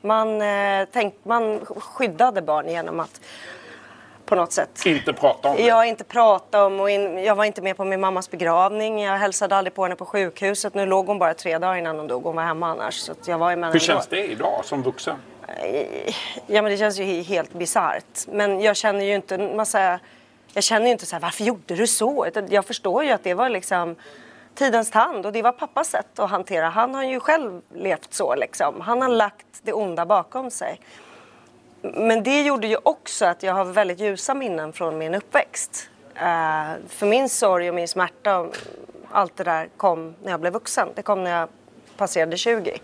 Man, 0.00 0.42
eh, 0.42 0.88
tänk, 0.92 1.14
man 1.22 1.60
skyddade 1.66 2.42
barn 2.42 2.68
genom 2.68 3.00
att 3.00 3.20
på 4.26 4.34
något 4.34 4.52
sätt 4.52 4.86
Inte 4.86 5.12
prata 5.12 5.48
om 5.48 5.56
det? 5.56 5.62
jag 5.62 5.86
inte 5.88 6.04
prata 6.04 6.64
om 6.66 6.80
och 6.80 6.90
in, 6.90 7.24
jag 7.24 7.34
var 7.34 7.44
inte 7.44 7.62
med 7.62 7.76
på 7.76 7.84
min 7.84 8.00
mammas 8.00 8.30
begravning. 8.30 9.02
Jag 9.02 9.18
hälsade 9.18 9.56
aldrig 9.56 9.74
på 9.74 9.82
henne 9.82 9.96
på 9.96 10.06
sjukhuset. 10.06 10.74
Nu 10.74 10.86
låg 10.86 11.06
hon 11.06 11.18
bara 11.18 11.34
tre 11.34 11.58
dagar 11.58 11.76
innan 11.76 11.96
hon 11.98 12.06
dog. 12.08 12.22
Hon 12.24 12.36
var 12.36 12.42
hemma 12.42 12.70
annars. 12.70 12.94
Så 12.94 13.14
jag 13.26 13.38
var 13.38 13.56
med 13.56 13.72
Hur 13.72 13.78
känns 13.80 14.06
det 14.06 14.24
idag 14.30 14.64
som 14.64 14.82
vuxen? 14.82 15.16
Ja 16.46 16.62
men 16.62 16.64
det 16.72 16.76
känns 16.76 16.98
ju 16.98 17.04
he- 17.04 17.22
helt 17.24 17.52
bisarrt. 17.52 18.26
Men 18.28 18.60
jag 18.60 18.76
känner 18.76 19.04
ju 19.04 19.14
inte 19.14 19.34
en 19.34 19.56
massa... 19.56 19.98
Jag 20.52 20.64
känner 20.64 20.86
ju 20.86 20.92
inte 20.92 21.06
så 21.06 21.16
här, 21.16 21.20
varför 21.22 21.44
gjorde 21.44 21.74
du 21.74 21.86
så? 21.86 22.26
Jag 22.48 22.64
förstår 22.64 23.04
ju 23.04 23.10
att 23.10 23.24
det 23.24 23.34
var 23.34 23.48
liksom 23.48 23.96
tidens 24.54 24.90
tand 24.90 25.26
och 25.26 25.32
det 25.32 25.42
var 25.42 25.52
pappas 25.52 25.88
sätt 25.88 26.18
att 26.18 26.30
hantera. 26.30 26.68
Han 26.68 26.94
har 26.94 27.04
ju 27.04 27.20
själv 27.20 27.60
levt 27.74 28.14
så 28.14 28.34
liksom. 28.34 28.80
Han 28.80 29.02
har 29.02 29.08
lagt 29.08 29.46
det 29.62 29.72
onda 29.72 30.06
bakom 30.06 30.50
sig. 30.50 30.80
Men 31.82 32.22
det 32.22 32.42
gjorde 32.42 32.66
ju 32.66 32.76
också 32.82 33.24
att 33.24 33.42
jag 33.42 33.54
har 33.54 33.64
väldigt 33.64 34.00
ljusa 34.00 34.34
minnen 34.34 34.72
från 34.72 34.98
min 34.98 35.14
uppväxt. 35.14 35.88
Eh, 36.14 36.72
för 36.88 37.06
min 37.06 37.28
sorg 37.28 37.68
och 37.68 37.74
min 37.74 37.88
smärta 37.88 38.38
och 38.38 38.56
allt 39.10 39.36
det 39.36 39.44
där 39.44 39.68
kom 39.76 40.14
när 40.22 40.30
jag 40.30 40.40
blev 40.40 40.52
vuxen. 40.52 40.88
Det 40.94 41.02
kom 41.02 41.24
när 41.24 41.40
jag 41.40 41.48
passerade 41.96 42.36
20. 42.36 42.78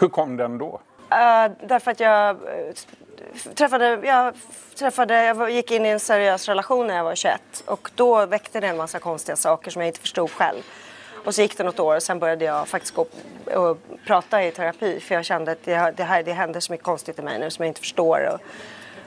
Hur 0.00 0.08
kom 0.08 0.36
den 0.36 0.58
då? 0.58 0.80
Eh, 1.10 1.50
därför 1.66 1.90
att 1.90 2.00
jag 2.00 2.30
eh, 2.30 2.74
träffade, 3.54 4.00
jag 4.02 4.34
träffade, 4.78 5.24
jag 5.24 5.50
gick 5.50 5.70
in 5.70 5.86
i 5.86 5.88
en 5.88 6.00
seriös 6.00 6.48
relation 6.48 6.86
när 6.86 6.96
jag 6.96 7.04
var 7.04 7.14
21 7.14 7.40
och 7.66 7.90
då 7.94 8.26
väckte 8.26 8.60
det 8.60 8.66
en 8.66 8.76
massa 8.76 8.98
konstiga 8.98 9.36
saker 9.36 9.70
som 9.70 9.82
jag 9.82 9.88
inte 9.88 10.00
förstod 10.00 10.30
själv. 10.30 10.62
Och 11.24 11.34
så 11.34 11.42
gick 11.42 11.56
det 11.58 11.64
något 11.64 11.80
år 11.80 11.96
och 11.96 12.02
sen 12.02 12.18
började 12.18 12.44
jag 12.44 12.68
faktiskt 12.68 12.94
gå 12.94 13.06
och 13.54 13.78
prata 14.06 14.44
i 14.44 14.50
terapi 14.52 15.00
för 15.00 15.14
jag 15.14 15.24
kände 15.24 15.52
att 15.52 15.64
det, 15.64 15.94
det, 15.96 16.04
här, 16.04 16.22
det 16.22 16.32
händer 16.32 16.60
så 16.60 16.72
mycket 16.72 16.84
konstigt 16.84 17.18
i 17.18 17.22
mig 17.22 17.38
nu 17.38 17.50
som 17.50 17.62
jag 17.64 17.70
inte 17.70 17.80
förstår 17.80 18.30
och, 18.34 18.40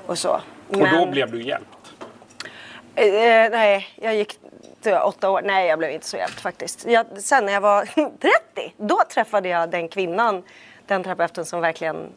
och 0.10 0.18
så. 0.18 0.30
Och 0.70 0.78
då 0.78 0.80
Men- 0.80 1.12
blev 1.12 1.32
du 1.32 1.42
hjälpt? 1.44 1.68
Eh, 2.96 3.06
nej, 3.52 3.88
jag 3.96 4.16
gick 4.16 4.40
åtta 5.04 5.30
år. 5.30 5.42
Nej, 5.46 5.68
jag 5.68 5.80
blev 5.80 5.92
inte 5.92 6.06
så 6.08 6.18
hjälpt 6.18 6.40
faktiskt. 6.40 6.86
Jag, 6.86 7.06
sen 7.22 7.46
när 7.46 7.54
jag 7.54 7.62
var 7.62 7.86
30, 8.56 8.74
då 8.78 9.02
träffade 9.10 9.50
jag 9.50 9.70
den 9.70 9.88
kvinnan, 9.90 10.44
den 10.86 11.04
terapeuten 11.04 11.46
som 11.46 11.62
verkligen 11.62 12.10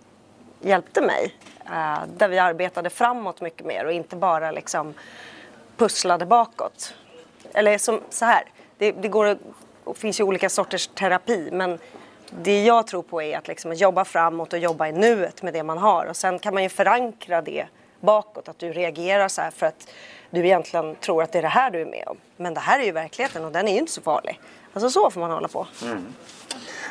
hjälpte 0.60 1.00
mig. 1.00 1.34
Eh, 1.66 1.98
där 2.16 2.28
vi 2.28 2.38
arbetade 2.38 2.90
framåt 2.90 3.40
mycket 3.40 3.66
mer 3.66 3.84
och 3.84 3.92
inte 3.92 4.16
bara 4.16 4.50
liksom 4.50 4.94
pusslade 5.76 6.26
bakåt. 6.26 6.94
Eller 7.54 7.78
som 7.78 8.00
så 8.10 8.24
här, 8.24 8.42
det, 8.78 8.92
det 8.92 9.08
går, 9.08 9.26
att- 9.26 9.38
finns 9.94 10.20
ju 10.20 10.24
olika 10.24 10.48
sorters 10.48 10.86
terapi 10.86 11.48
men 11.52 11.78
det 12.30 12.64
jag 12.64 12.86
tror 12.86 13.02
på 13.02 13.22
är 13.22 13.38
att 13.38 13.48
liksom 13.48 13.72
jobba 13.72 14.04
framåt 14.04 14.52
och 14.52 14.58
jobba 14.58 14.88
i 14.88 14.92
nuet 14.92 15.42
med 15.42 15.52
det 15.52 15.62
man 15.62 15.78
har 15.78 16.06
och 16.06 16.16
sen 16.16 16.38
kan 16.38 16.54
man 16.54 16.62
ju 16.62 16.68
förankra 16.68 17.42
det 17.42 17.66
bakåt, 18.00 18.48
att 18.48 18.58
du 18.58 18.72
reagerar 18.72 19.28
så 19.28 19.42
här 19.42 19.50
för 19.50 19.66
att 19.66 19.88
du 20.30 20.40
egentligen 20.46 20.94
tror 20.94 21.22
att 21.22 21.32
det 21.32 21.38
är 21.38 21.42
det 21.42 21.48
här 21.48 21.70
du 21.70 21.80
är 21.80 21.86
med 21.86 22.04
om. 22.06 22.16
Men 22.36 22.54
det 22.54 22.60
här 22.60 22.80
är 22.80 22.84
ju 22.84 22.92
verkligheten 22.92 23.44
och 23.44 23.52
den 23.52 23.68
är 23.68 23.72
ju 23.72 23.78
inte 23.78 23.92
så 23.92 24.02
farlig. 24.02 24.40
Alltså 24.72 24.90
så 24.90 25.10
får 25.10 25.20
man 25.20 25.30
hålla 25.30 25.48
på. 25.48 25.66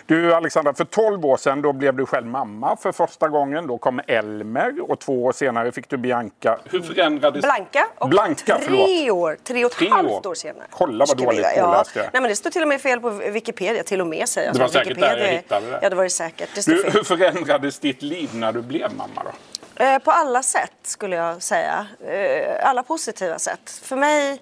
Du 0.05 0.33
Alexandra, 0.33 0.73
för 0.73 0.85
12 0.85 1.25
år 1.25 1.37
sedan 1.37 1.61
då 1.61 1.73
blev 1.73 1.95
du 1.95 2.05
själv 2.05 2.27
mamma 2.27 2.77
för 2.77 2.91
första 2.91 3.27
gången. 3.27 3.67
Då 3.67 3.77
kom 3.77 4.01
Elmer 4.07 4.91
och 4.91 4.99
två 4.99 5.23
år 5.25 5.31
senare 5.31 5.71
fick 5.71 5.89
du 5.89 5.97
Bianca. 5.97 6.59
Hur 6.65 6.81
förändrades... 6.81 7.41
Blanka 7.41 7.87
och 7.97 8.09
Blanka, 8.09 8.55
tre 8.55 8.65
förlåt. 8.65 9.11
år, 9.11 9.37
tre 9.43 9.65
och 9.65 9.71
ett 9.71 9.77
Tre 9.77 9.89
halvt 9.89 10.11
år. 10.25 10.27
år 10.29 10.33
senare. 10.35 10.67
Kolla 10.69 11.05
vad 11.07 11.17
dåligt 11.17 11.41
jag- 11.55 11.65
påläst 11.65 11.91
jag 11.95 12.05
är. 12.05 12.09
Nej 12.13 12.21
men 12.21 12.29
det 12.29 12.35
står 12.35 12.49
till 12.49 12.61
och 12.61 12.67
med 12.67 12.81
fel 12.81 12.99
på 12.99 13.09
Wikipedia, 13.09 13.83
till 13.83 14.01
och 14.01 14.07
med 14.07 14.29
säger 14.29 14.47
jag. 14.47 14.55
Det 14.55 14.59
var 14.61 14.67
säkert 14.67 14.99
där 14.99 15.07
jag 15.07 15.15
Wikipedia 15.15 15.37
hittade 15.41 15.65
det. 15.71 15.79
Ja 15.81 15.89
det 15.89 15.95
var 15.95 16.03
det 16.03 16.09
säkert. 16.09 16.49
Det 16.55 16.61
fel. 16.63 16.91
hur 16.93 17.03
förändrades 17.03 17.79
ditt 17.79 18.01
liv 18.01 18.29
när 18.33 18.51
du 18.51 18.61
blev 18.61 18.95
mamma 18.95 19.23
då? 19.23 19.83
Eh, 19.83 19.99
På 19.99 20.11
alla 20.11 20.43
sätt 20.43 20.71
skulle 20.83 21.15
jag 21.15 21.41
säga. 21.43 21.87
Eh, 22.07 22.69
Alla 22.69 22.83
positiva 22.83 23.39
sätt. 23.39 23.69
För 23.83 23.95
mig, 23.95 24.41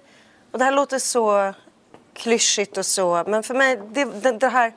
och 0.52 0.58
det 0.58 0.64
här 0.64 0.72
låter 0.72 0.98
så 0.98 1.52
klyschigt 2.18 2.78
och 2.78 2.86
så, 2.86 3.24
men 3.26 3.42
för 3.42 3.54
mig, 3.54 3.80
det, 3.90 4.04
det, 4.04 4.32
det 4.32 4.48
här 4.48 4.72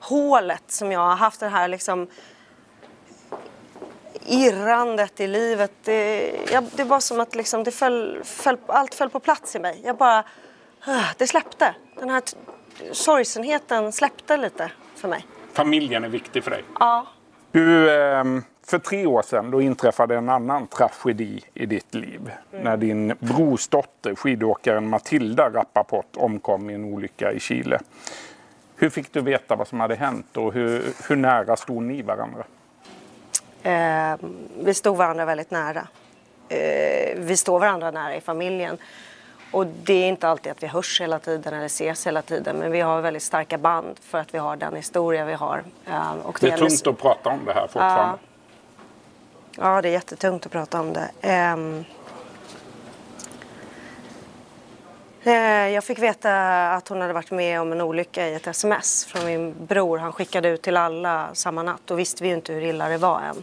hålet 0.00 0.62
som 0.66 0.92
jag 0.92 1.00
har 1.00 1.16
haft, 1.16 1.40
det 1.40 1.48
här 1.48 1.68
liksom 1.68 2.08
irrandet 4.26 5.20
i 5.20 5.26
livet. 5.26 5.72
Det, 5.84 6.32
jag, 6.52 6.64
det 6.76 6.84
var 6.84 7.00
som 7.00 7.20
att 7.20 7.34
liksom 7.34 7.64
det 7.64 7.70
föll, 7.70 8.20
föll, 8.24 8.56
allt 8.66 8.94
föll 8.94 9.10
på 9.10 9.20
plats 9.20 9.56
i 9.56 9.58
mig. 9.58 9.80
Jag 9.84 9.96
bara, 9.96 10.24
ah, 10.84 11.04
det 11.18 11.26
släppte. 11.26 11.74
Den 11.98 12.10
här 12.10 12.22
sorgsenheten 12.92 13.92
släppte 13.92 14.36
lite 14.36 14.70
för 14.96 15.08
mig. 15.08 15.26
Familjen 15.52 16.04
är 16.04 16.08
viktig 16.08 16.44
för 16.44 16.50
dig. 16.50 16.64
Ja. 16.80 17.06
Du, 17.52 17.90
ehm, 18.02 18.44
för 18.70 18.78
tre 18.78 19.06
år 19.06 19.22
sedan 19.22 19.50
då 19.50 19.60
inträffade 19.62 20.16
en 20.16 20.28
annan 20.28 20.66
tragedi 20.66 21.40
i 21.54 21.66
ditt 21.66 21.94
liv. 21.94 22.30
När 22.50 22.76
din 22.76 23.14
brorsdotter, 23.18 24.14
skidåkaren 24.14 24.88
Matilda 24.88 25.50
Rappaport, 25.50 26.16
omkom 26.16 26.70
i 26.70 26.74
en 26.74 26.84
olycka 26.84 27.32
i 27.32 27.40
Chile. 27.40 27.80
Hur 28.76 28.90
fick 28.90 29.12
du 29.12 29.20
veta 29.20 29.56
vad 29.56 29.68
som 29.68 29.80
hade 29.80 29.94
hänt 29.94 30.36
och 30.36 30.52
hur, 30.52 30.82
hur 31.08 31.16
nära 31.16 31.56
stod 31.56 31.82
ni 31.82 32.02
varandra? 32.02 32.44
Eh, 33.62 34.18
vi 34.64 34.74
stod 34.74 34.96
varandra 34.96 35.24
väldigt 35.24 35.50
nära. 35.50 35.88
Eh, 36.48 37.18
vi 37.18 37.36
står 37.36 37.58
varandra 37.60 37.90
nära 37.90 38.16
i 38.16 38.20
familjen. 38.20 38.76
Och 39.52 39.66
det 39.66 39.92
är 39.94 40.08
inte 40.08 40.28
alltid 40.28 40.52
att 40.52 40.62
vi 40.62 40.66
hörs 40.66 41.00
hela 41.00 41.18
tiden 41.18 41.54
eller 41.54 41.66
ses 41.66 42.06
hela 42.06 42.22
tiden 42.22 42.56
men 42.56 42.72
vi 42.72 42.80
har 42.80 43.00
väldigt 43.00 43.22
starka 43.22 43.58
band 43.58 43.98
för 44.00 44.18
att 44.18 44.34
vi 44.34 44.38
har 44.38 44.56
den 44.56 44.76
historia 44.76 45.24
vi 45.24 45.32
har. 45.34 45.62
Eh, 45.86 46.12
och 46.22 46.38
Det 46.40 46.46
är 46.46 46.50
gäller- 46.50 46.66
tungt 46.68 46.86
att 46.86 46.98
prata 46.98 47.30
om 47.30 47.44
det 47.46 47.52
här 47.52 47.62
fortfarande. 47.66 48.18
Ja, 48.22 48.29
det 49.56 49.62
är 49.64 49.86
jättetungt 49.86 50.46
att 50.46 50.52
prata 50.52 50.80
om 50.80 50.92
det. 50.92 51.10
Eh, 51.20 51.56
Jag 55.74 55.84
fick 55.84 55.98
veta 55.98 56.32
att 56.72 56.88
hon 56.88 57.00
hade 57.00 57.12
varit 57.12 57.30
med 57.30 57.60
om 57.60 57.72
en 57.72 57.80
olycka 57.80 58.28
i 58.28 58.34
ett 58.34 58.46
sms 58.46 59.04
från 59.04 59.24
min 59.26 59.66
bror. 59.66 59.98
Han 59.98 60.12
skickade 60.12 60.48
ut 60.48 60.62
till 60.62 60.76
alla 60.76 61.28
samma 61.32 61.62
natt. 61.62 61.80
Då 61.84 61.94
visste 61.94 62.22
vi 62.22 62.28
ju 62.28 62.34
inte 62.34 62.52
hur 62.52 62.62
illa 62.62 62.88
det 62.88 62.98
var 62.98 63.20
än. 63.20 63.42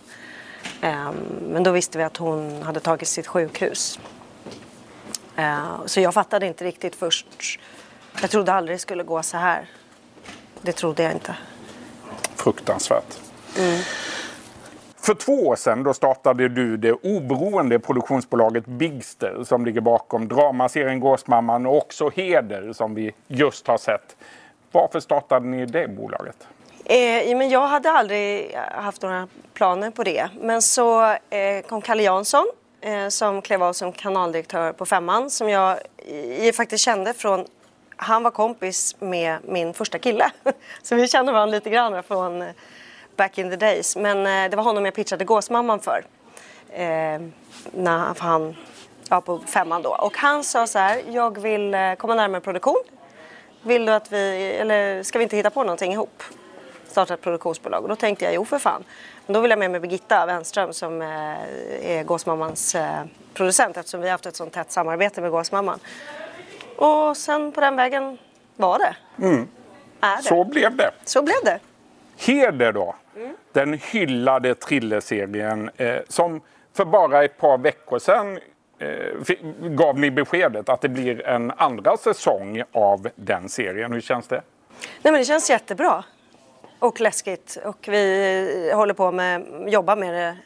Ehm, 0.81 1.15
Men 1.41 1.63
då 1.63 1.71
visste 1.71 1.97
vi 1.97 2.03
att 2.03 2.17
hon 2.17 2.61
hade 2.63 2.79
tagit 2.79 3.07
sitt 3.07 3.27
sjukhus. 3.27 3.99
Eh, 5.35 5.65
Så 5.85 6.01
jag 6.01 6.13
fattade 6.13 6.45
inte 6.45 6.63
riktigt 6.63 6.95
först. 6.95 7.59
Jag 8.21 8.29
trodde 8.29 8.53
aldrig 8.53 8.75
det 8.75 8.79
skulle 8.81 9.03
gå 9.03 9.23
så 9.23 9.37
här. 9.37 9.69
Det 10.61 10.71
trodde 10.71 11.03
jag 11.03 11.11
inte. 11.11 11.35
Fruktansvärt. 12.35 13.17
För 15.07 15.13
två 15.13 15.47
år 15.47 15.55
sedan 15.55 15.83
då 15.83 15.93
startade 15.93 16.49
du 16.49 16.77
det 16.77 16.91
oberoende 16.91 17.79
produktionsbolaget 17.79 18.65
Bigster 18.65 19.43
som 19.43 19.65
ligger 19.65 19.81
bakom 19.81 20.27
dramaserien 20.27 20.99
Gåsmamman 20.99 21.65
och 21.65 21.77
också 21.77 22.09
Heder 22.09 22.73
som 22.73 22.95
vi 22.95 23.13
just 23.27 23.67
har 23.67 23.77
sett. 23.77 24.15
Varför 24.71 24.99
startade 24.99 25.47
ni 25.47 25.65
det 25.65 25.87
bolaget? 25.87 26.47
Eh, 26.85 27.37
men 27.37 27.49
jag 27.49 27.67
hade 27.67 27.91
aldrig 27.91 28.55
haft 28.71 29.01
några 29.01 29.27
planer 29.53 29.91
på 29.91 30.03
det. 30.03 30.29
Men 30.41 30.61
så 30.61 31.03
eh, 31.11 31.61
kom 31.67 31.81
Kalle 31.81 32.03
Jansson 32.03 32.45
eh, 32.81 33.07
som 33.07 33.41
klev 33.41 33.63
av 33.63 33.73
som 33.73 33.91
kanaldirektör 33.91 34.73
på 34.73 34.85
Femman 34.85 35.29
som 35.29 35.49
jag 35.49 35.77
eh, 36.37 36.51
faktiskt 36.53 36.83
kände 36.83 37.13
från... 37.13 37.45
Han 37.95 38.23
var 38.23 38.31
kompis 38.31 38.95
med 38.99 39.37
min 39.43 39.73
första 39.73 39.99
kille. 39.99 40.31
så 40.81 40.95
vi 40.95 41.07
kände 41.07 41.31
varandra 41.31 41.55
lite 41.55 41.69
grann 41.69 42.03
från 42.03 42.41
eh, 42.41 42.47
back 43.17 43.37
in 43.37 43.49
the 43.49 43.55
days. 43.55 43.95
Men 43.95 44.17
eh, 44.17 44.49
det 44.49 44.57
var 44.57 44.63
honom 44.63 44.85
jag 44.85 44.93
pitchade 44.93 45.25
Gåsmamman 45.25 45.79
för. 45.79 46.05
Eh, 46.69 47.21
när 47.71 48.19
han, 48.19 48.55
ja, 49.09 49.21
på 49.21 49.39
Femman 49.39 49.81
då. 49.81 49.89
Och 49.89 50.17
han 50.17 50.43
sa 50.43 50.67
så 50.67 50.79
här, 50.79 51.01
jag 51.09 51.41
vill 51.41 51.73
eh, 51.73 51.93
komma 51.93 52.15
närmare 52.15 52.41
produktion. 52.41 52.83
Vill 53.61 53.85
du 53.85 53.91
att 53.91 54.11
vi, 54.11 54.51
eller 54.59 55.03
ska 55.03 55.19
vi 55.19 55.23
inte 55.23 55.37
hitta 55.37 55.49
på 55.49 55.63
någonting 55.63 55.93
ihop? 55.93 56.23
Starta 56.87 57.13
ett 57.13 57.21
produktionsbolag. 57.21 57.83
Och 57.83 57.89
då 57.89 57.95
tänkte 57.95 58.25
jag, 58.25 58.33
jo 58.33 58.45
för 58.45 58.59
fan. 58.59 58.83
Men 59.25 59.33
då 59.33 59.39
vill 59.39 59.49
jag 59.49 59.59
med 59.59 59.71
mig 59.71 59.79
Birgitta 59.79 60.25
Wenström 60.25 60.73
som 60.73 61.01
är 61.01 62.03
Gåsmammans 62.03 62.75
producent 63.33 63.77
eftersom 63.77 64.01
vi 64.01 64.07
har 64.07 64.11
haft 64.11 64.25
ett 64.25 64.35
sånt 64.35 64.53
tätt 64.53 64.71
samarbete 64.71 65.21
med 65.21 65.31
Gåsmamman. 65.31 65.79
Och 66.75 67.17
sen 67.17 67.51
på 67.51 67.61
den 67.61 67.75
vägen 67.75 68.17
var 68.55 68.79
det. 68.79 68.95
Är 70.01 70.17
det. 70.17 70.23
Så 70.23 70.43
blev 70.43 70.75
det. 70.75 70.91
Så 71.05 71.21
blev 71.21 71.35
det. 71.43 71.59
Heder 72.17 72.71
då. 72.71 72.95
Den 73.51 73.73
hyllade 73.73 74.55
thrillerserien 74.55 75.69
eh, 75.77 75.95
som 76.07 76.41
för 76.73 76.85
bara 76.85 77.23
ett 77.23 77.37
par 77.37 77.57
veckor 77.57 77.99
sedan 77.99 78.39
eh, 78.79 79.37
gav 79.59 79.99
ni 79.99 80.11
beskedet 80.11 80.69
att 80.69 80.81
det 80.81 80.89
blir 80.89 81.25
en 81.25 81.51
andra 81.51 81.97
säsong 81.97 82.63
av 82.71 83.07
den 83.15 83.49
serien. 83.49 83.93
Hur 83.93 84.01
känns 84.01 84.27
det? 84.27 84.41
Nej, 85.01 85.11
men 85.11 85.13
det 85.13 85.25
känns 85.25 85.49
jättebra. 85.49 86.03
Och 86.79 87.01
läskigt. 87.01 87.57
Och 87.65 87.87
vi 87.91 88.71
håller 88.75 88.93
på 88.93 89.11
med, 89.11 89.45
jobbar 89.67 89.95
med 89.95 90.13
det 90.13 90.37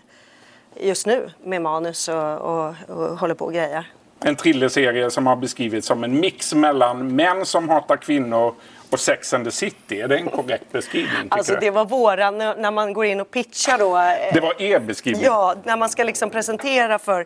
just 0.76 1.08
nu 1.08 1.30
med 1.44 1.62
manus 1.62 2.08
och, 2.08 2.38
och, 2.38 2.76
och 2.88 3.18
håller 3.18 3.36
på 3.36 3.46
och 3.46 3.54
grejer. 3.54 3.86
En 4.20 4.36
thrillerserie 4.36 5.10
som 5.10 5.28
har 5.28 5.36
beskrivits 5.36 5.88
som 5.88 6.04
en 6.04 6.20
mix 6.20 6.54
mellan 6.54 7.16
män 7.16 7.46
som 7.46 7.70
hatar 7.70 7.98
kvinnor 7.98 8.54
och 8.92 9.00
Sex 9.00 9.34
and 9.34 9.46
the 9.46 9.52
City. 9.52 10.02
Är 10.02 10.08
det 10.08 10.16
en 10.18 10.30
korrekt 10.30 10.72
beskrivning? 10.72 11.28
Alltså 11.30 11.56
det 11.62 11.70
var 11.70 11.86
våran, 11.86 12.38
när 12.38 12.72
man 12.72 12.94
går 12.94 13.06
in 13.06 13.22
och 13.22 13.32
pitchar 13.32 13.78
då. 13.78 13.98
eh, 13.98 14.34
det 14.34 14.40
var 14.42 14.62
er 14.62 14.80
beskrivning? 14.80 15.26
Ja, 15.26 15.56
när 15.64 15.78
man 15.78 15.90
ska 15.90 16.04
liksom 16.04 16.30
presentera 16.30 17.00
för 17.00 17.26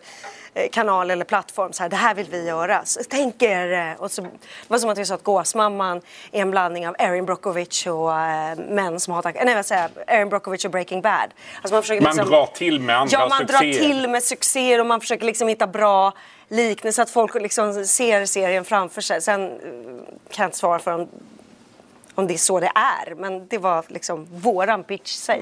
eh, 0.54 0.70
kanal 0.72 1.12
eller 1.12 1.26
plattform 1.26 1.74
så 1.74 1.84
här, 1.84 1.90
det 1.90 1.96
här 1.96 2.16
vill 2.16 2.28
vi 2.30 2.48
göra. 2.48 2.82
Så, 2.86 3.00
tänk 3.10 3.42
er, 3.42 3.72
eh, 3.72 4.02
och 4.02 4.12
så, 4.12 4.22
det 4.22 4.30
var 4.68 4.78
som 4.78 4.90
att 4.90 4.98
vi 4.98 5.06
sa 5.06 5.16
att 5.16 5.24
Gåsmamman 5.24 6.02
är 6.32 6.42
en 6.42 6.52
blandning 6.52 6.88
av 6.88 6.96
Erin 7.00 7.26
Brockovich 7.26 7.88
och 7.88 8.12
äh, 8.20 8.56
män 8.58 9.00
som 9.00 9.14
hatar, 9.14 9.34
nej 9.46 9.56
vad 9.56 9.66
säger 9.66 9.82
jag, 9.82 10.16
Erin 10.18 10.30
Brockovich 10.30 10.66
och 10.66 10.72
Breaking 10.72 11.02
Bad. 11.02 11.30
Alltså 11.62 11.74
man, 11.74 11.82
försöker 11.82 12.02
Man 12.04 12.16
drar 12.18 12.46
till 12.46 12.80
med 12.80 12.98
andra 12.98 13.18
Ja, 13.20 13.28
man 13.28 13.40
succéer. 13.40 13.74
drar 13.74 13.80
till 13.88 14.10
med 14.10 14.24
succéer 14.24 14.80
och 14.80 14.86
man 14.86 15.00
försöker 15.02 15.26
liksom 15.26 15.48
hitta 15.48 15.68
bra 15.68 16.14
liknelser 16.48 16.96
så 16.96 17.02
att 17.02 17.10
folk 17.10 17.36
liksom 17.36 17.86
ser 17.86 18.26
serien 18.26 18.66
framför 18.66 19.02
sig. 19.02 19.22
Sen 19.22 19.50
kan 20.32 20.44
jag 20.44 20.48
inte 20.48 20.58
svara 20.58 20.80
för 20.80 20.92
om, 20.92 21.08
om 22.16 22.28
det 22.28 22.34
är 22.34 22.38
så 22.38 22.60
det 22.60 22.72
är, 22.76 23.16
men 23.16 23.48
det 23.48 23.58
var 23.58 23.86
liksom 23.88 24.28
våran 24.32 24.84
pitch, 24.84 25.12
säg. 25.12 25.42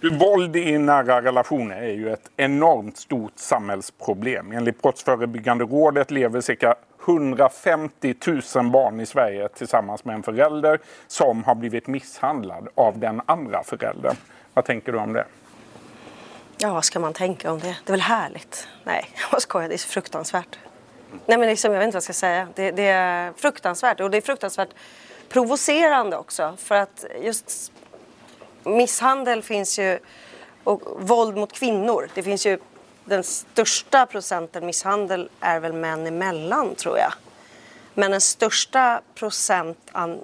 Du, 0.00 0.16
våld 0.18 0.56
i 0.56 0.78
nära 0.78 1.22
relationer 1.22 1.76
är 1.76 1.92
ju 1.92 2.12
ett 2.12 2.30
enormt 2.36 2.96
stort 2.96 3.32
samhällsproblem. 3.36 4.52
Enligt 4.52 4.82
Brottsförebyggande 4.82 5.64
rådet 5.64 6.10
lever 6.10 6.40
cirka 6.40 6.74
150 7.04 8.14
000 8.54 8.70
barn 8.70 9.00
i 9.00 9.06
Sverige 9.06 9.48
tillsammans 9.48 10.04
med 10.04 10.14
en 10.14 10.22
förälder 10.22 10.78
som 11.06 11.44
har 11.44 11.54
blivit 11.54 11.86
misshandlad 11.86 12.68
av 12.74 12.98
den 12.98 13.20
andra 13.26 13.62
föräldern. 13.62 14.16
Vad 14.54 14.64
tänker 14.64 14.92
du 14.92 14.98
om 14.98 15.12
det? 15.12 15.24
Ja, 16.58 16.72
vad 16.74 16.84
ska 16.84 17.00
man 17.00 17.12
tänka 17.12 17.52
om 17.52 17.58
det? 17.58 17.76
Det 17.84 17.90
är 17.90 17.92
väl 17.92 18.00
härligt? 18.00 18.68
Nej, 18.84 19.04
jag 19.32 19.42
skojar. 19.42 19.68
Det 19.68 19.74
är 19.74 19.78
så 19.78 19.88
fruktansvärt. 19.88 20.58
Nej, 21.26 21.38
men 21.38 21.48
liksom, 21.48 21.72
jag 21.72 21.78
vet 21.78 21.86
inte 21.86 21.94
vad 21.94 21.98
jag 21.98 22.02
ska 22.02 22.12
säga. 22.12 22.48
Det, 22.54 22.70
det 22.70 22.88
är 22.88 23.32
fruktansvärt. 23.36 24.00
Och 24.00 24.10
det 24.10 24.16
är 24.16 24.20
fruktansvärt 24.20 24.68
provocerande 25.32 26.16
också. 26.16 26.56
För 26.58 26.74
att 26.74 27.04
just 27.22 27.72
misshandel 28.64 29.42
finns 29.42 29.78
ju... 29.78 29.98
Och 30.64 30.82
våld 30.98 31.36
mot 31.36 31.52
kvinnor. 31.52 32.08
Det 32.14 32.22
finns 32.22 32.46
ju... 32.46 32.58
Den 33.04 33.24
största 33.24 34.06
procenten 34.06 34.66
misshandel 34.66 35.30
är 35.40 35.60
väl 35.60 35.72
män 35.72 36.06
emellan, 36.06 36.74
tror 36.74 36.98
jag. 36.98 37.12
Men 37.94 38.10
den 38.10 38.20
största 38.20 39.00
procent, 39.14 39.78
an, 39.92 40.18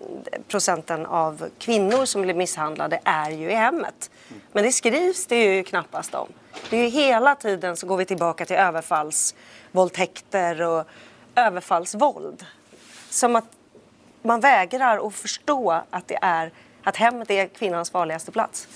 procenten 0.49 1.07
av 1.07 1.49
kvinnor 1.59 2.05
som 2.05 2.23
blir 2.23 2.35
misshandlade 2.35 3.01
är 3.05 3.31
ju 3.31 3.51
i 3.51 3.55
hemmet. 3.55 4.11
Men 4.53 4.65
det 4.65 4.73
skrivs 4.73 5.27
det 5.27 5.45
ju 5.45 5.65
knappast 5.65 6.15
om. 6.15 6.29
Det 6.71 6.77
är 6.77 6.83
ju 6.83 6.89
hela 6.89 7.35
tiden 7.35 7.77
så 7.77 7.87
går 7.87 7.97
vi 7.97 8.05
tillbaka 8.05 8.45
till 8.45 8.57
överfallsvåldtäkter 8.57 10.63
och 10.63 10.85
överfallsvåld. 11.35 12.47
Som 13.11 13.37
att 13.37 13.58
man 14.23 14.41
vägrar 14.41 15.07
att 15.07 15.15
förstå 15.15 15.83
att 15.91 16.09
det 16.09 16.19
är 16.23 16.51
att 16.85 16.97
hemmet 16.97 17.31
är 17.31 17.47
kvinnans 17.47 17.91
farligaste 17.91 18.33
plats. 18.33 18.69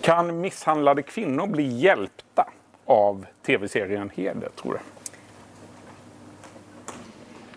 Kan 0.00 0.40
misshandlade 0.40 1.02
kvinnor 1.02 1.46
bli 1.46 1.78
hjälpta 1.78 2.50
av 2.86 3.26
tv-serien 3.46 4.10
Heder, 4.14 4.48
tror 4.62 4.72
du? 4.72 4.78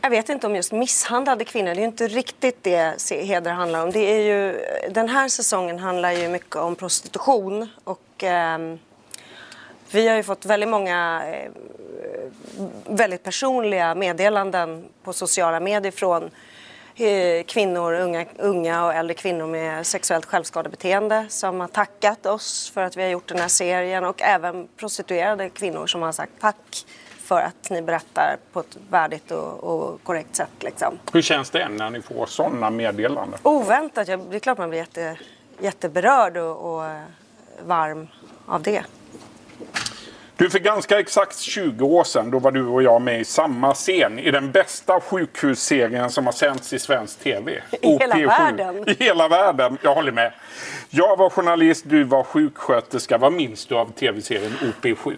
Jag 0.02 0.10
vet 0.10 0.30
inte 0.30 0.48
om 0.48 0.56
just 0.56 0.72
misshandlade 0.72 1.46
kvinnor, 1.46 1.66
det 1.70 1.76
är 1.76 1.82
ju 1.82 1.86
inte 1.86 2.08
riktigt 2.08 2.64
det 2.64 3.12
Heder 3.12 3.52
handlar 3.52 3.84
om. 3.84 3.92
Det 3.92 4.00
är 4.00 4.22
ju, 4.22 4.66
den 4.90 5.10
här 5.10 5.28
säsongen 5.28 5.80
handlar 5.80 6.12
ju 6.12 6.30
mycket 6.30 6.56
om 6.56 6.76
prostitution 6.76 7.70
och 7.84 8.24
ehm, 8.24 8.80
vi 9.92 10.08
har 10.08 10.16
ju 10.16 10.24
fått 10.24 10.46
väldigt 10.46 10.70
många 10.70 11.24
eh, 11.34 11.52
väldigt 12.88 13.24
personliga 13.24 13.96
meddelanden 13.96 14.86
på 15.04 15.14
sociala 15.14 15.60
medier 15.60 15.92
från 15.92 16.24
eh, 16.24 16.30
kvinnor, 17.46 17.94
unga, 17.94 18.26
unga 18.38 18.86
och 18.86 18.94
äldre 18.94 19.14
kvinnor 19.14 19.48
med 19.48 19.88
sexuellt 19.88 20.26
självskadebeteende 20.26 21.26
som 21.30 21.60
har 21.60 21.68
tackat 21.68 22.26
oss 22.26 22.72
för 22.74 22.82
att 22.82 22.98
vi 22.98 23.02
har 23.02 23.10
gjort 23.10 23.28
den 23.28 23.40
här 23.40 23.48
serien 23.48 24.06
och 24.06 24.22
även 24.22 24.68
prostituerade 24.78 25.50
kvinnor 25.50 25.88
som 25.88 26.02
har 26.02 26.12
sagt 26.12 26.32
tack 26.40 26.86
för 27.18 27.42
att 27.42 27.70
ni 27.70 27.82
berättar 27.82 28.38
på 28.54 28.60
ett 28.60 28.78
värdigt 28.90 29.32
och, 29.32 29.64
och 29.64 30.04
korrekt 30.04 30.36
sätt. 30.36 30.50
Liksom. 30.60 31.00
Hur 31.14 31.22
känns 31.22 31.50
det 31.50 31.70
när 31.70 31.90
ni 31.90 32.02
får 32.02 32.26
sådana 32.26 32.70
meddelanden? 32.70 33.40
Oväntat, 33.44 34.08
det 34.08 34.14
är 34.14 34.40
klart 34.40 34.58
man 34.58 34.70
blir 34.70 34.80
jätte, 34.80 35.18
jätteberörd 35.60 36.38
och, 36.38 36.76
och 36.76 36.86
eh, 36.86 37.02
varm 37.66 38.08
av 38.46 38.62
det. 38.62 38.84
Du, 40.38 40.50
för 40.50 40.60
ganska 40.60 41.00
exakt 41.00 41.40
20 41.40 41.86
år 41.86 42.04
sedan 42.04 42.32
då 42.32 42.40
var 42.40 42.52
du 42.52 42.66
och 42.66 42.84
jag 42.84 43.02
med 43.02 43.22
i 43.22 43.26
samma 43.26 43.74
scen 43.74 44.20
i 44.20 44.32
den 44.32 44.52
bästa 44.52 45.00
sjukhusserien 45.00 46.10
som 46.10 46.26
har 46.26 46.34
sänts 46.34 46.74
i 46.74 46.80
svensk 46.80 47.20
TV. 47.20 47.52
I 47.82 47.98
hela 48.00 48.16
OP7. 48.16 48.28
världen. 48.28 48.90
I 48.90 49.04
hela 49.04 49.28
världen, 49.28 49.78
jag 49.82 49.96
håller 49.96 50.12
med. 50.12 50.34
Jag 50.90 51.18
var 51.18 51.30
journalist, 51.30 51.86
du 51.88 52.04
var 52.04 52.24
sjuksköterska. 52.24 53.18
Vad 53.18 53.34
minns 53.34 53.66
du 53.66 53.76
av 53.76 53.92
tv-serien 53.92 54.54
OP7? 54.62 55.18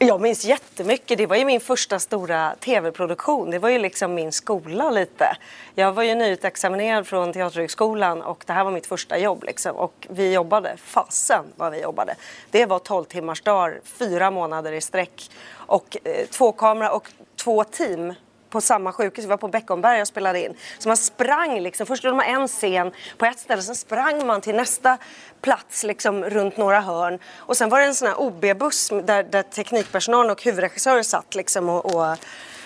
Jag 0.00 0.20
minns 0.20 0.44
jättemycket. 0.44 1.18
Det 1.18 1.26
var 1.26 1.36
ju 1.36 1.44
min 1.44 1.60
första 1.60 1.98
stora 1.98 2.54
tv-produktion. 2.60 3.50
Det 3.50 3.58
var 3.58 3.68
ju 3.68 3.78
liksom 3.78 4.14
min 4.14 4.32
skola 4.32 4.90
lite. 4.90 5.36
Jag 5.74 5.92
var 5.92 6.02
ju 6.02 6.14
nyutexaminerad 6.14 7.06
från 7.06 7.32
Teaterhögskolan 7.32 8.22
och 8.22 8.44
det 8.46 8.52
här 8.52 8.64
var 8.64 8.70
mitt 8.70 8.86
första 8.86 9.18
jobb. 9.18 9.44
Liksom. 9.44 9.76
Och 9.76 10.06
vi 10.10 10.32
jobbade, 10.32 10.76
fasen 10.76 11.44
vad 11.56 11.72
vi 11.72 11.80
jobbade. 11.80 12.14
Det 12.50 12.66
var 12.66 12.78
12 12.78 13.04
timmars 13.04 13.42
dagar, 13.42 13.80
fyra 13.84 14.30
månader 14.30 14.72
i 14.72 14.80
sträck. 14.80 15.30
Och 15.50 15.96
eh, 16.04 16.26
två 16.26 16.52
kameror 16.52 16.94
och 16.94 17.10
två 17.36 17.64
team 17.64 18.14
på 18.50 18.60
samma 18.60 18.92
sjukhus. 18.92 19.24
Vi 19.24 19.28
var 19.28 19.36
på 19.36 19.48
Beckomberga 19.48 20.00
och 20.00 20.08
spelade 20.08 20.40
in. 20.40 20.54
Så 20.78 20.88
man 20.88 20.96
sprang 20.96 21.60
liksom. 21.60 21.86
Först 21.86 22.04
gjorde 22.04 22.16
man 22.16 22.26
en 22.26 22.48
scen 22.48 22.92
på 23.18 23.26
ett 23.26 23.38
ställe, 23.38 23.62
sen 23.62 23.74
sprang 23.74 24.26
man 24.26 24.40
till 24.40 24.54
nästa 24.54 24.98
plats 25.40 25.84
liksom 25.84 26.24
runt 26.24 26.56
några 26.56 26.80
hörn. 26.80 27.18
Och 27.36 27.56
sen 27.56 27.68
var 27.68 27.80
det 27.80 27.86
en 27.86 27.94
sån 27.94 28.08
här 28.08 28.20
OB-buss 28.20 28.88
där, 29.04 29.22
där 29.22 29.42
teknikpersonalen 29.42 30.30
och 30.30 30.42
huvudregissören 30.42 31.04
satt 31.04 31.34
liksom 31.34 31.68
och... 31.68 31.94
och 31.94 32.16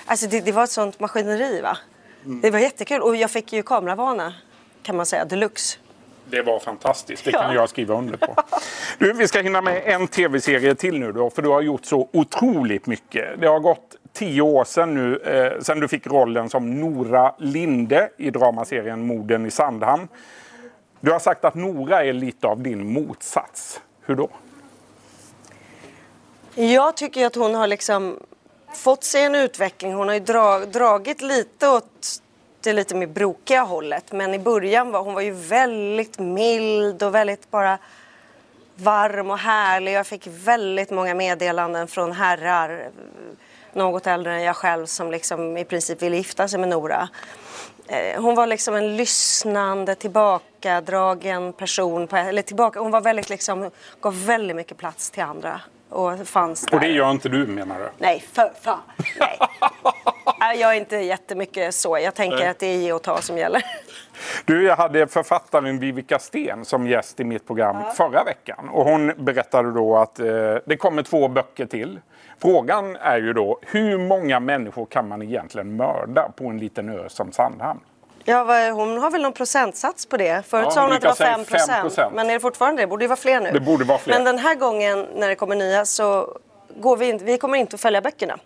alltså 0.06 0.26
det, 0.26 0.40
det 0.40 0.52
var 0.52 0.64
ett 0.64 0.70
sånt 0.70 1.00
maskineri 1.00 1.60
va. 1.60 1.78
Det 2.24 2.50
var 2.50 2.58
jättekul 2.58 3.02
och 3.02 3.16
jag 3.16 3.30
fick 3.30 3.52
ju 3.52 3.62
kameravana 3.62 4.34
kan 4.82 4.96
man 4.96 5.06
säga, 5.06 5.24
deluxe. 5.24 5.78
Det 6.24 6.42
var 6.42 6.58
fantastiskt, 6.58 7.24
det 7.24 7.32
kan 7.32 7.54
jag 7.54 7.68
skriva 7.68 7.94
under 7.94 8.16
på. 8.16 8.34
Du, 8.98 9.12
vi 9.12 9.28
ska 9.28 9.40
hinna 9.40 9.60
med 9.60 9.82
en 9.84 10.08
tv-serie 10.08 10.74
till 10.74 10.98
nu 10.98 11.12
då, 11.12 11.30
för 11.30 11.42
du 11.42 11.48
har 11.48 11.60
gjort 11.60 11.84
så 11.84 12.08
otroligt 12.12 12.86
mycket. 12.86 13.40
Det 13.40 13.46
har 13.46 13.60
gått 13.60 13.91
tio 14.12 14.42
år 14.42 14.64
sedan 14.64 14.94
nu, 14.94 15.16
eh, 15.16 15.60
sedan 15.60 15.80
du 15.80 15.88
fick 15.88 16.06
rollen 16.06 16.48
som 16.48 16.80
Nora 16.80 17.34
Linde 17.38 18.10
i 18.16 18.30
dramaserien 18.30 19.06
Morden 19.06 19.46
i 19.46 19.50
Sandhamn. 19.50 20.08
Du 21.00 21.12
har 21.12 21.18
sagt 21.18 21.44
att 21.44 21.54
Nora 21.54 22.04
är 22.04 22.12
lite 22.12 22.46
av 22.46 22.62
din 22.62 22.92
motsats. 22.92 23.80
Hur 24.00 24.14
då? 24.14 24.28
Jag 26.54 26.96
tycker 26.96 27.26
att 27.26 27.34
hon 27.34 27.54
har 27.54 27.66
liksom 27.66 28.18
fått 28.74 29.04
sig 29.04 29.24
en 29.24 29.34
utveckling. 29.34 29.94
Hon 29.94 30.08
har 30.08 30.14
ju 30.14 30.20
dra, 30.20 30.58
dragit 30.58 31.22
lite 31.22 31.68
åt 31.68 32.22
det 32.60 32.72
lite 32.72 32.94
mer 32.94 33.06
brokiga 33.06 33.62
hållet. 33.62 34.12
Men 34.12 34.34
i 34.34 34.38
början 34.38 34.90
var 34.90 35.02
hon 35.02 35.14
var 35.14 35.20
ju 35.20 35.32
väldigt 35.32 36.18
mild 36.18 37.02
och 37.02 37.14
väldigt 37.14 37.50
bara 37.50 37.78
varm 38.74 39.30
och 39.30 39.38
härlig. 39.38 39.92
Jag 39.92 40.06
fick 40.06 40.26
väldigt 40.26 40.90
många 40.90 41.14
meddelanden 41.14 41.88
från 41.88 42.12
herrar, 42.12 42.90
något 43.74 44.06
äldre 44.06 44.34
än 44.34 44.42
jag 44.42 44.56
själv, 44.56 44.86
som 44.86 45.10
liksom 45.10 45.56
i 45.56 45.64
princip 45.64 46.02
ville 46.02 46.16
gifta 46.16 46.48
sig 46.48 46.60
med 46.60 46.68
Nora. 46.68 47.08
Eh, 47.88 48.22
Hon 48.22 48.34
var 48.34 48.46
liksom 48.46 48.74
en 48.74 48.96
lyssnande, 48.96 49.94
tillbakadragen 49.94 51.52
person. 51.52 52.06
På, 52.06 52.16
eller 52.16 52.42
tillbaka, 52.42 52.80
hon 52.80 52.90
var 52.90 53.00
väldigt 53.00 53.30
liksom, 53.30 53.70
gav 54.00 54.24
väldigt 54.26 54.56
mycket 54.56 54.76
plats 54.78 55.10
till 55.10 55.22
andra. 55.22 55.60
Och 55.88 56.28
fanns 56.28 56.66
där. 56.66 56.74
Och 56.74 56.80
det 56.80 56.88
gör 56.88 57.10
inte 57.10 57.28
du 57.28 57.46
menar 57.46 57.78
du? 57.78 57.88
Nej, 57.98 58.24
för 58.32 58.52
fan. 58.62 58.80
Nej. 59.18 59.38
Nej, 60.52 60.60
Jag 60.60 60.70
är 60.70 60.76
inte 60.76 60.96
jättemycket 60.96 61.74
så. 61.74 61.98
Jag 61.98 62.14
tänker 62.14 62.50
att 62.50 62.58
det 62.58 62.66
är 62.66 62.76
ge 62.76 62.92
och 62.92 63.02
ta 63.02 63.20
som 63.20 63.38
gäller. 63.38 63.62
Du, 64.44 64.64
jag 64.64 64.76
hade 64.76 65.06
författaren 65.06 65.78
Vivica 65.78 66.18
Sten 66.18 66.64
som 66.64 66.86
gäst 66.86 67.20
i 67.20 67.24
mitt 67.24 67.46
program 67.46 67.76
förra 67.96 68.24
veckan. 68.24 68.68
Och 68.68 68.84
hon 68.84 69.24
berättade 69.24 69.72
då 69.72 69.96
att 69.96 70.18
eh, 70.18 70.26
det 70.66 70.76
kommer 70.76 71.02
två 71.02 71.28
böcker 71.28 71.66
till. 71.66 72.00
Frågan 72.42 72.96
är 72.96 73.18
ju 73.18 73.32
då, 73.32 73.58
hur 73.62 73.98
många 73.98 74.40
människor 74.40 74.86
kan 74.86 75.08
man 75.08 75.22
egentligen 75.22 75.76
mörda 75.76 76.28
på 76.36 76.46
en 76.46 76.58
liten 76.58 76.88
ö 76.88 77.08
som 77.08 77.32
Sandhamn? 77.32 77.80
Ja, 78.24 78.70
hon 78.70 78.98
har 78.98 79.10
väl 79.10 79.22
någon 79.22 79.32
procentsats 79.32 80.06
på 80.06 80.16
det. 80.16 80.46
Förut 80.46 80.64
Ja, 80.64 80.70
sa 80.70 80.82
hon 80.82 80.92
att 80.92 81.00
det 81.00 81.08
var 81.08 81.14
brukar 81.14 81.44
5 81.44 81.90
säga 81.90 82.06
5%. 82.08 82.12
Men 82.14 82.30
är 82.30 82.34
det 82.34 82.40
fortfarande 82.40 82.82
det? 82.82 82.86
borde 82.86 83.04
ju 83.04 83.08
vara 83.08 83.16
fler 83.16 83.40
nu. 83.40 83.50
Det 83.52 83.60
borde 83.60 83.84
vara 83.84 83.98
fler. 83.98 84.14
Men 84.14 84.24
den 84.24 84.38
här 84.38 84.54
gången 84.54 85.06
när 85.16 85.28
det 85.28 85.34
kommer 85.34 85.56
nya 85.56 85.84
så 85.84 86.38
går 86.76 86.96
vi, 86.96 87.08
inte, 87.08 87.24
vi 87.24 87.38
kommer 87.38 87.58
inte 87.58 87.74
att 87.74 87.80
följa 87.80 88.00
böckerna. 88.00 88.38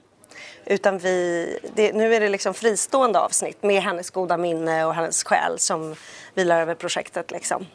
Utan 0.66 0.98
vi, 0.98 1.58
det, 1.74 1.92
nu 1.92 2.14
är 2.14 2.20
det 2.20 2.28
liksom 2.28 2.54
fristående 2.54 3.20
avsnitt 3.20 3.62
med 3.62 3.82
hennes 3.82 4.10
goda 4.10 4.36
minne 4.36 4.84
och 4.84 4.94
hennes 4.94 5.24
själ 5.24 5.58
som 5.58 5.94
vilar 6.34 6.60
över 6.60 6.74
projektet. 6.74 7.30
Liksom. 7.30 7.66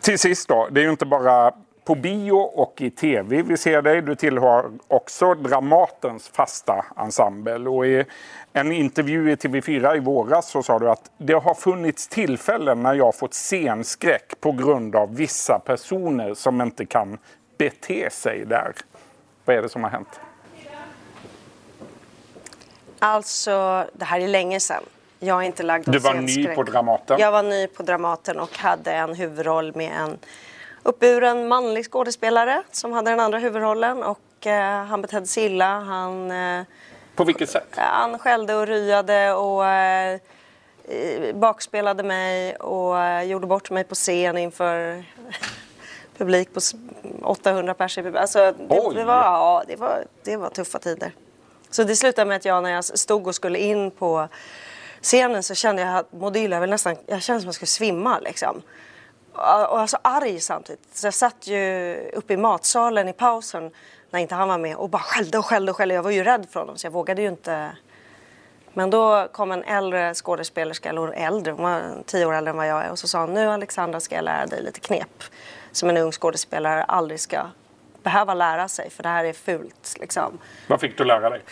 Till 0.00 0.18
sist 0.18 0.48
då, 0.48 0.68
det 0.70 0.80
är 0.80 0.84
ju 0.84 0.90
inte 0.90 1.06
bara 1.06 1.52
på 1.84 1.94
bio 1.94 2.32
och 2.32 2.80
i 2.80 2.90
tv 2.90 3.42
vi 3.42 3.56
ser 3.56 3.82
dig. 3.82 4.02
Du 4.02 4.14
tillhör 4.14 4.70
också 4.88 5.34
Dramatens 5.34 6.28
fasta 6.28 6.84
ensemble. 6.96 7.70
Och 7.70 7.86
i 7.86 8.04
en 8.52 8.72
intervju 8.72 9.30
i 9.30 9.34
TV4 9.34 9.96
i 9.96 10.00
våras 10.00 10.50
så 10.50 10.62
sa 10.62 10.78
du 10.78 10.90
att 10.90 11.10
det 11.18 11.32
har 11.32 11.54
funnits 11.54 12.08
tillfällen 12.08 12.82
när 12.82 12.94
jag 12.94 13.14
fått 13.14 13.34
scenskräck 13.34 14.40
på 14.40 14.52
grund 14.52 14.96
av 14.96 15.16
vissa 15.16 15.58
personer 15.58 16.34
som 16.34 16.60
inte 16.60 16.86
kan 16.86 17.18
bete 17.58 18.10
sig 18.10 18.44
där. 18.46 18.72
Vad 19.44 19.56
är 19.56 19.62
det 19.62 19.68
som 19.68 19.84
har 19.84 19.90
hänt? 19.90 20.20
Alltså, 23.04 23.84
det 23.92 24.04
här 24.04 24.20
är 24.20 24.28
länge 24.28 24.60
sedan. 24.60 24.82
Jag 25.18 25.38
är 25.42 25.46
inte 25.46 25.62
lagd 25.62 25.88
av 25.88 25.92
Du 25.92 25.98
var 25.98 26.12
scenskräck. 26.12 26.48
ny 26.48 26.54
på 26.54 26.62
Dramaten. 26.62 27.18
Jag 27.20 27.32
var 27.32 27.42
ny 27.42 27.66
på 27.66 27.82
Dramaten 27.82 28.40
och 28.40 28.58
hade 28.58 28.92
en 28.92 29.14
huvudroll 29.14 29.76
med 29.76 29.92
en 29.96 30.18
uppburen 30.82 31.48
manlig 31.48 31.84
skådespelare 31.90 32.62
som 32.72 32.92
hade 32.92 33.10
den 33.10 33.20
andra 33.20 33.38
huvudrollen. 33.38 34.02
Och 34.02 34.46
eh, 34.46 34.84
han 34.84 35.02
betedde 35.02 35.26
sig 35.26 35.44
illa. 35.44 35.78
Han, 35.80 36.30
eh, 36.30 36.62
På 37.14 37.24
vilket 37.24 37.50
sätt? 37.50 37.66
han 37.76 38.18
skällde 38.18 38.54
och 38.54 38.66
ryade 38.66 39.32
och 39.32 39.66
eh, 39.66 40.18
bakspelade 41.34 42.02
mig 42.02 42.56
och 42.56 42.98
eh, 42.98 43.22
gjorde 43.22 43.46
bort 43.46 43.70
mig 43.70 43.84
på 43.84 43.94
scen 43.94 44.38
inför 44.38 45.04
publik 46.18 46.52
på 46.54 46.58
s- 46.58 46.74
800 47.22 47.74
personer. 47.74 48.14
Alltså, 48.14 48.38
det, 48.38 48.90
det, 48.94 49.04
var, 49.04 49.14
ja, 49.22 49.62
det, 49.66 49.76
var, 49.76 50.04
det 50.24 50.36
var 50.36 50.50
tuffa 50.50 50.78
tider. 50.78 51.12
Så 51.70 51.84
det 51.84 51.96
slutade 51.96 52.28
med 52.28 52.36
att 52.36 52.44
jag 52.44 52.62
när 52.62 52.70
jag 52.70 52.84
stod 52.84 53.26
och 53.26 53.34
skulle 53.34 53.58
in 53.58 53.90
på 53.90 54.28
scenen 55.02 55.42
så 55.42 55.54
kände 55.54 55.82
jag 55.82 55.96
att 55.96 56.12
mådde 56.12 56.38
illa. 56.38 56.56
Jag, 56.56 56.68
nästan, 56.68 56.96
jag 57.06 57.22
kände 57.22 57.40
som 57.40 57.48
att 57.48 57.54
jag 57.54 57.54
skulle 57.54 57.66
svimma 57.66 58.18
liksom. 58.18 58.62
Och 59.32 59.40
och 59.42 59.76
jag 59.76 59.78
var 59.78 59.86
så 59.86 59.98
arg 60.02 60.40
samtidigt. 60.40 60.96
Så 60.96 61.06
jag 61.06 61.14
satt 61.14 61.46
ju 61.46 61.94
uppe 62.14 62.32
i 62.32 62.36
matsalen 62.36 63.08
i 63.08 63.12
pausen 63.12 63.70
när 64.10 64.20
inte 64.20 64.34
han 64.34 64.48
var 64.48 64.58
med 64.58 64.76
och 64.76 64.90
bara 64.90 65.02
skällde 65.02 65.38
och 65.38 65.46
skällde 65.46 65.70
och 65.70 65.76
skällde. 65.76 65.94
Jag 65.94 66.02
var 66.02 66.10
ju 66.10 66.24
rädd 66.24 66.46
för 66.50 66.60
honom 66.60 66.78
så 66.78 66.86
jag 66.86 66.92
vågade 66.92 67.22
ju 67.22 67.28
inte. 67.28 67.70
Men 68.72 68.90
då 68.90 69.28
kom 69.32 69.52
en 69.52 69.64
äldre 69.64 70.14
skådespelerska, 70.14 70.88
eller 70.88 71.12
äldre, 71.12 71.52
hon 71.52 71.62
var 71.62 71.82
tio 72.06 72.26
år 72.26 72.34
äldre 72.34 72.50
än 72.50 72.56
vad 72.56 72.66
jag 72.66 72.84
är 72.84 72.90
och 72.90 72.98
så 72.98 73.08
sa 73.08 73.20
hon 73.20 73.34
nu 73.34 73.50
Alexandra 73.50 74.00
ska 74.00 74.14
jag 74.14 74.24
lära 74.24 74.46
dig 74.46 74.62
lite 74.62 74.80
knep 74.80 75.24
som 75.72 75.90
en 75.90 75.96
ung 75.96 76.12
skådespelare 76.12 76.84
aldrig 76.84 77.20
ska 77.20 77.46
behöva 78.02 78.34
lära 78.34 78.68
sig 78.68 78.90
för 78.90 79.02
det 79.02 79.08
här 79.08 79.24
är 79.24 79.32
fult 79.32 79.96
liksom. 80.00 80.38
Vad 80.68 80.80
fick 80.80 80.98
du 80.98 81.04
lära 81.04 81.30
dig? 81.30 81.42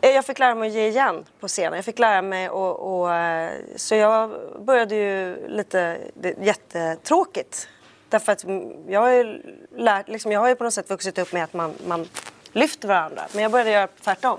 Eh, 0.00 0.10
Jag 0.10 0.24
fick 0.24 0.38
lära 0.38 0.54
mig 0.54 0.68
att 0.68 0.74
ge 0.74 0.86
igen 0.88 1.24
på 1.40 1.48
scenen. 1.48 1.74
Jag 1.74 1.84
fick 1.84 1.98
lära 1.98 2.22
mig 2.22 2.50
och, 2.50 3.00
och 3.02 3.14
eh, 3.14 3.50
så 3.76 3.94
jag 3.94 4.30
började 4.64 4.94
ju 4.94 5.48
lite 5.48 5.98
det, 6.14 6.34
jättetråkigt. 6.40 7.68
Därför 8.08 8.32
att 8.32 8.44
mm, 8.44 8.72
jag 8.88 9.00
har 9.00 9.10
ju 9.10 9.42
lärt, 9.76 10.08
liksom, 10.08 10.32
jag 10.32 10.40
har 10.40 10.48
ju 10.48 10.54
på 10.54 10.64
något 10.64 10.74
sätt 10.74 10.90
vuxit 10.90 11.18
upp 11.18 11.32
med 11.32 11.44
att 11.44 11.52
man, 11.52 11.74
man 11.86 12.08
lyfter 12.52 12.88
varandra. 12.88 13.22
Men 13.32 13.42
jag 13.42 13.52
började 13.52 13.70
göra 13.70 13.88
tvärtom. 14.04 14.38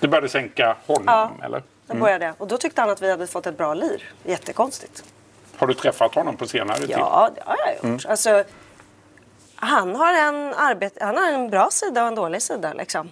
Du 0.00 0.08
började 0.08 0.28
sänka 0.28 0.76
honom, 0.86 1.04
Ja. 1.06 1.30
eller? 1.46 1.62
Jag 1.86 1.98
började. 1.98 2.34
Och 2.38 2.46
då 2.48 2.58
tyckte 2.58 2.80
han 2.80 2.90
att 2.90 3.02
vi 3.02 3.10
hade 3.10 3.26
fått 3.26 3.46
ett 3.46 3.56
bra 3.56 3.74
lir. 3.74 4.02
Jättekonstigt. 4.24 5.04
Har 5.56 5.66
du 5.66 5.74
träffat 5.74 6.14
honom 6.14 6.36
på 6.36 6.46
senare 6.46 6.78
tid? 6.78 6.90
Ja, 6.90 7.30
det 7.34 7.42
har 7.46 7.56
jag 7.82 7.92
gjort. 7.92 8.06
Alltså, 8.06 8.44
han, 9.60 9.96
har 9.96 10.14
en 10.14 10.54
arbete, 10.54 11.04
han 11.04 11.16
har 11.16 11.32
en 11.32 11.50
bra 11.50 11.68
sida 11.70 12.02
och 12.02 12.08
en 12.08 12.14
dålig 12.14 12.42
sida. 12.42 12.72
Liksom. 12.72 13.08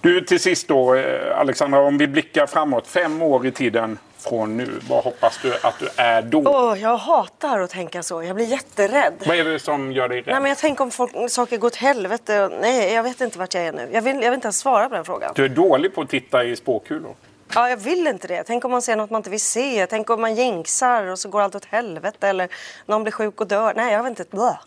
Du, 0.00 0.20
till 0.20 0.40
sist 0.40 0.68
då, 0.68 0.94
eh, 0.94 1.38
Alexandra, 1.38 1.80
om 1.80 1.98
vi 1.98 2.06
blickar 2.06 2.46
framåt 2.46 2.86
fem 2.86 3.22
år 3.22 3.46
i 3.46 3.52
tiden 3.52 3.98
från 4.18 4.56
nu. 4.56 4.80
Vad 4.88 5.04
hoppas 5.04 5.38
du 5.42 5.54
att 5.62 5.78
du 5.78 5.88
är 5.96 6.22
då? 6.22 6.42
Åh, 6.46 6.80
jag 6.80 6.96
hatar 6.96 7.60
att 7.60 7.70
tänka 7.70 8.02
så. 8.02 8.22
Jag 8.22 8.36
blir 8.36 8.46
jätterädd. 8.46 9.12
Vad 9.26 9.36
är 9.36 9.44
det 9.44 9.58
som 9.58 9.92
gör 9.92 10.08
dig 10.08 10.18
rädd? 10.18 10.26
Nej, 10.26 10.40
men 10.40 10.48
jag 10.48 10.58
tänker 10.58 10.84
om 10.84 10.90
folk, 10.90 11.30
saker 11.30 11.56
går 11.56 11.68
åt 11.68 11.76
helvete. 11.76 12.50
Nej, 12.60 12.92
jag 12.92 13.02
vet 13.02 13.20
inte 13.20 13.38
vart 13.38 13.54
jag 13.54 13.64
är 13.64 13.72
nu. 13.72 13.88
Jag 13.92 14.02
vill, 14.02 14.14
jag 14.14 14.30
vill 14.30 14.34
inte 14.34 14.46
ens 14.46 14.58
svara 14.58 14.88
på 14.88 14.94
den 14.94 15.04
frågan. 15.04 15.32
Du 15.34 15.44
är 15.44 15.48
dålig 15.48 15.94
på 15.94 16.00
att 16.00 16.08
titta 16.08 16.44
i 16.44 16.56
spåkulor. 16.56 17.14
Ja, 17.54 17.70
jag 17.70 17.76
vill 17.76 18.06
inte 18.06 18.28
det. 18.28 18.42
Tänk 18.46 18.64
om 18.64 18.70
man 18.70 18.82
ser 18.82 18.96
något 18.96 19.10
man 19.10 19.18
inte 19.18 19.30
vill 19.30 19.40
se. 19.40 19.86
Tänk 19.86 20.10
om 20.10 20.20
man 20.20 20.34
jinxar 20.34 21.04
och 21.06 21.18
så 21.18 21.28
går 21.28 21.40
allt 21.40 21.54
åt 21.54 21.64
helvete. 21.64 22.28
Eller 22.28 22.48
någon 22.86 23.02
blir 23.02 23.12
sjuk 23.12 23.40
och 23.40 23.46
dör. 23.46 23.72
Nej, 23.76 23.92
jag 23.92 24.02
vet 24.02 24.10
inte. 24.10 24.24
Blä. 24.36 24.58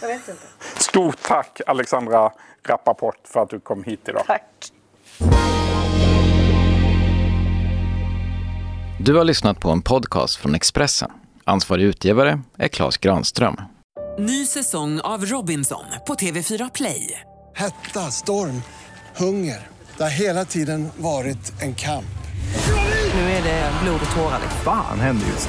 Jag 0.00 0.08
vet 0.08 0.28
inte. 0.28 0.46
Stort 0.76 1.22
tack 1.22 1.60
Alexandra 1.66 2.32
Rappaport 2.66 3.20
för 3.24 3.40
att 3.40 3.50
du 3.50 3.60
kom 3.60 3.84
hit 3.84 4.00
idag. 4.08 4.22
Tack. 4.26 4.42
Du 9.00 9.14
har 9.14 9.24
lyssnat 9.24 9.60
på 9.60 9.70
en 9.70 9.82
podcast 9.82 10.36
från 10.36 10.54
Expressen. 10.54 11.10
Ansvarig 11.44 11.84
utgivare 11.84 12.40
är 12.58 12.68
Klas 12.68 12.96
Granström. 12.96 13.60
Ny 14.18 14.46
säsong 14.46 15.00
av 15.00 15.24
Robinson 15.24 15.84
på 16.06 16.14
TV4 16.14 16.70
Play. 16.74 17.20
Hetta, 17.54 18.00
storm, 18.00 18.62
hunger. 19.16 19.66
Det 19.96 20.02
har 20.02 20.10
hela 20.10 20.44
tiden 20.44 20.88
varit 20.96 21.62
en 21.62 21.74
kamp. 21.74 22.04
Nu 23.14 23.20
är 23.20 23.42
det 23.42 23.72
blod 23.82 24.00
och 24.08 24.16
tårar. 24.16 24.38
liksom. 24.42 24.60
Fan 24.64 25.00
händer 25.00 25.26
just 25.26 25.48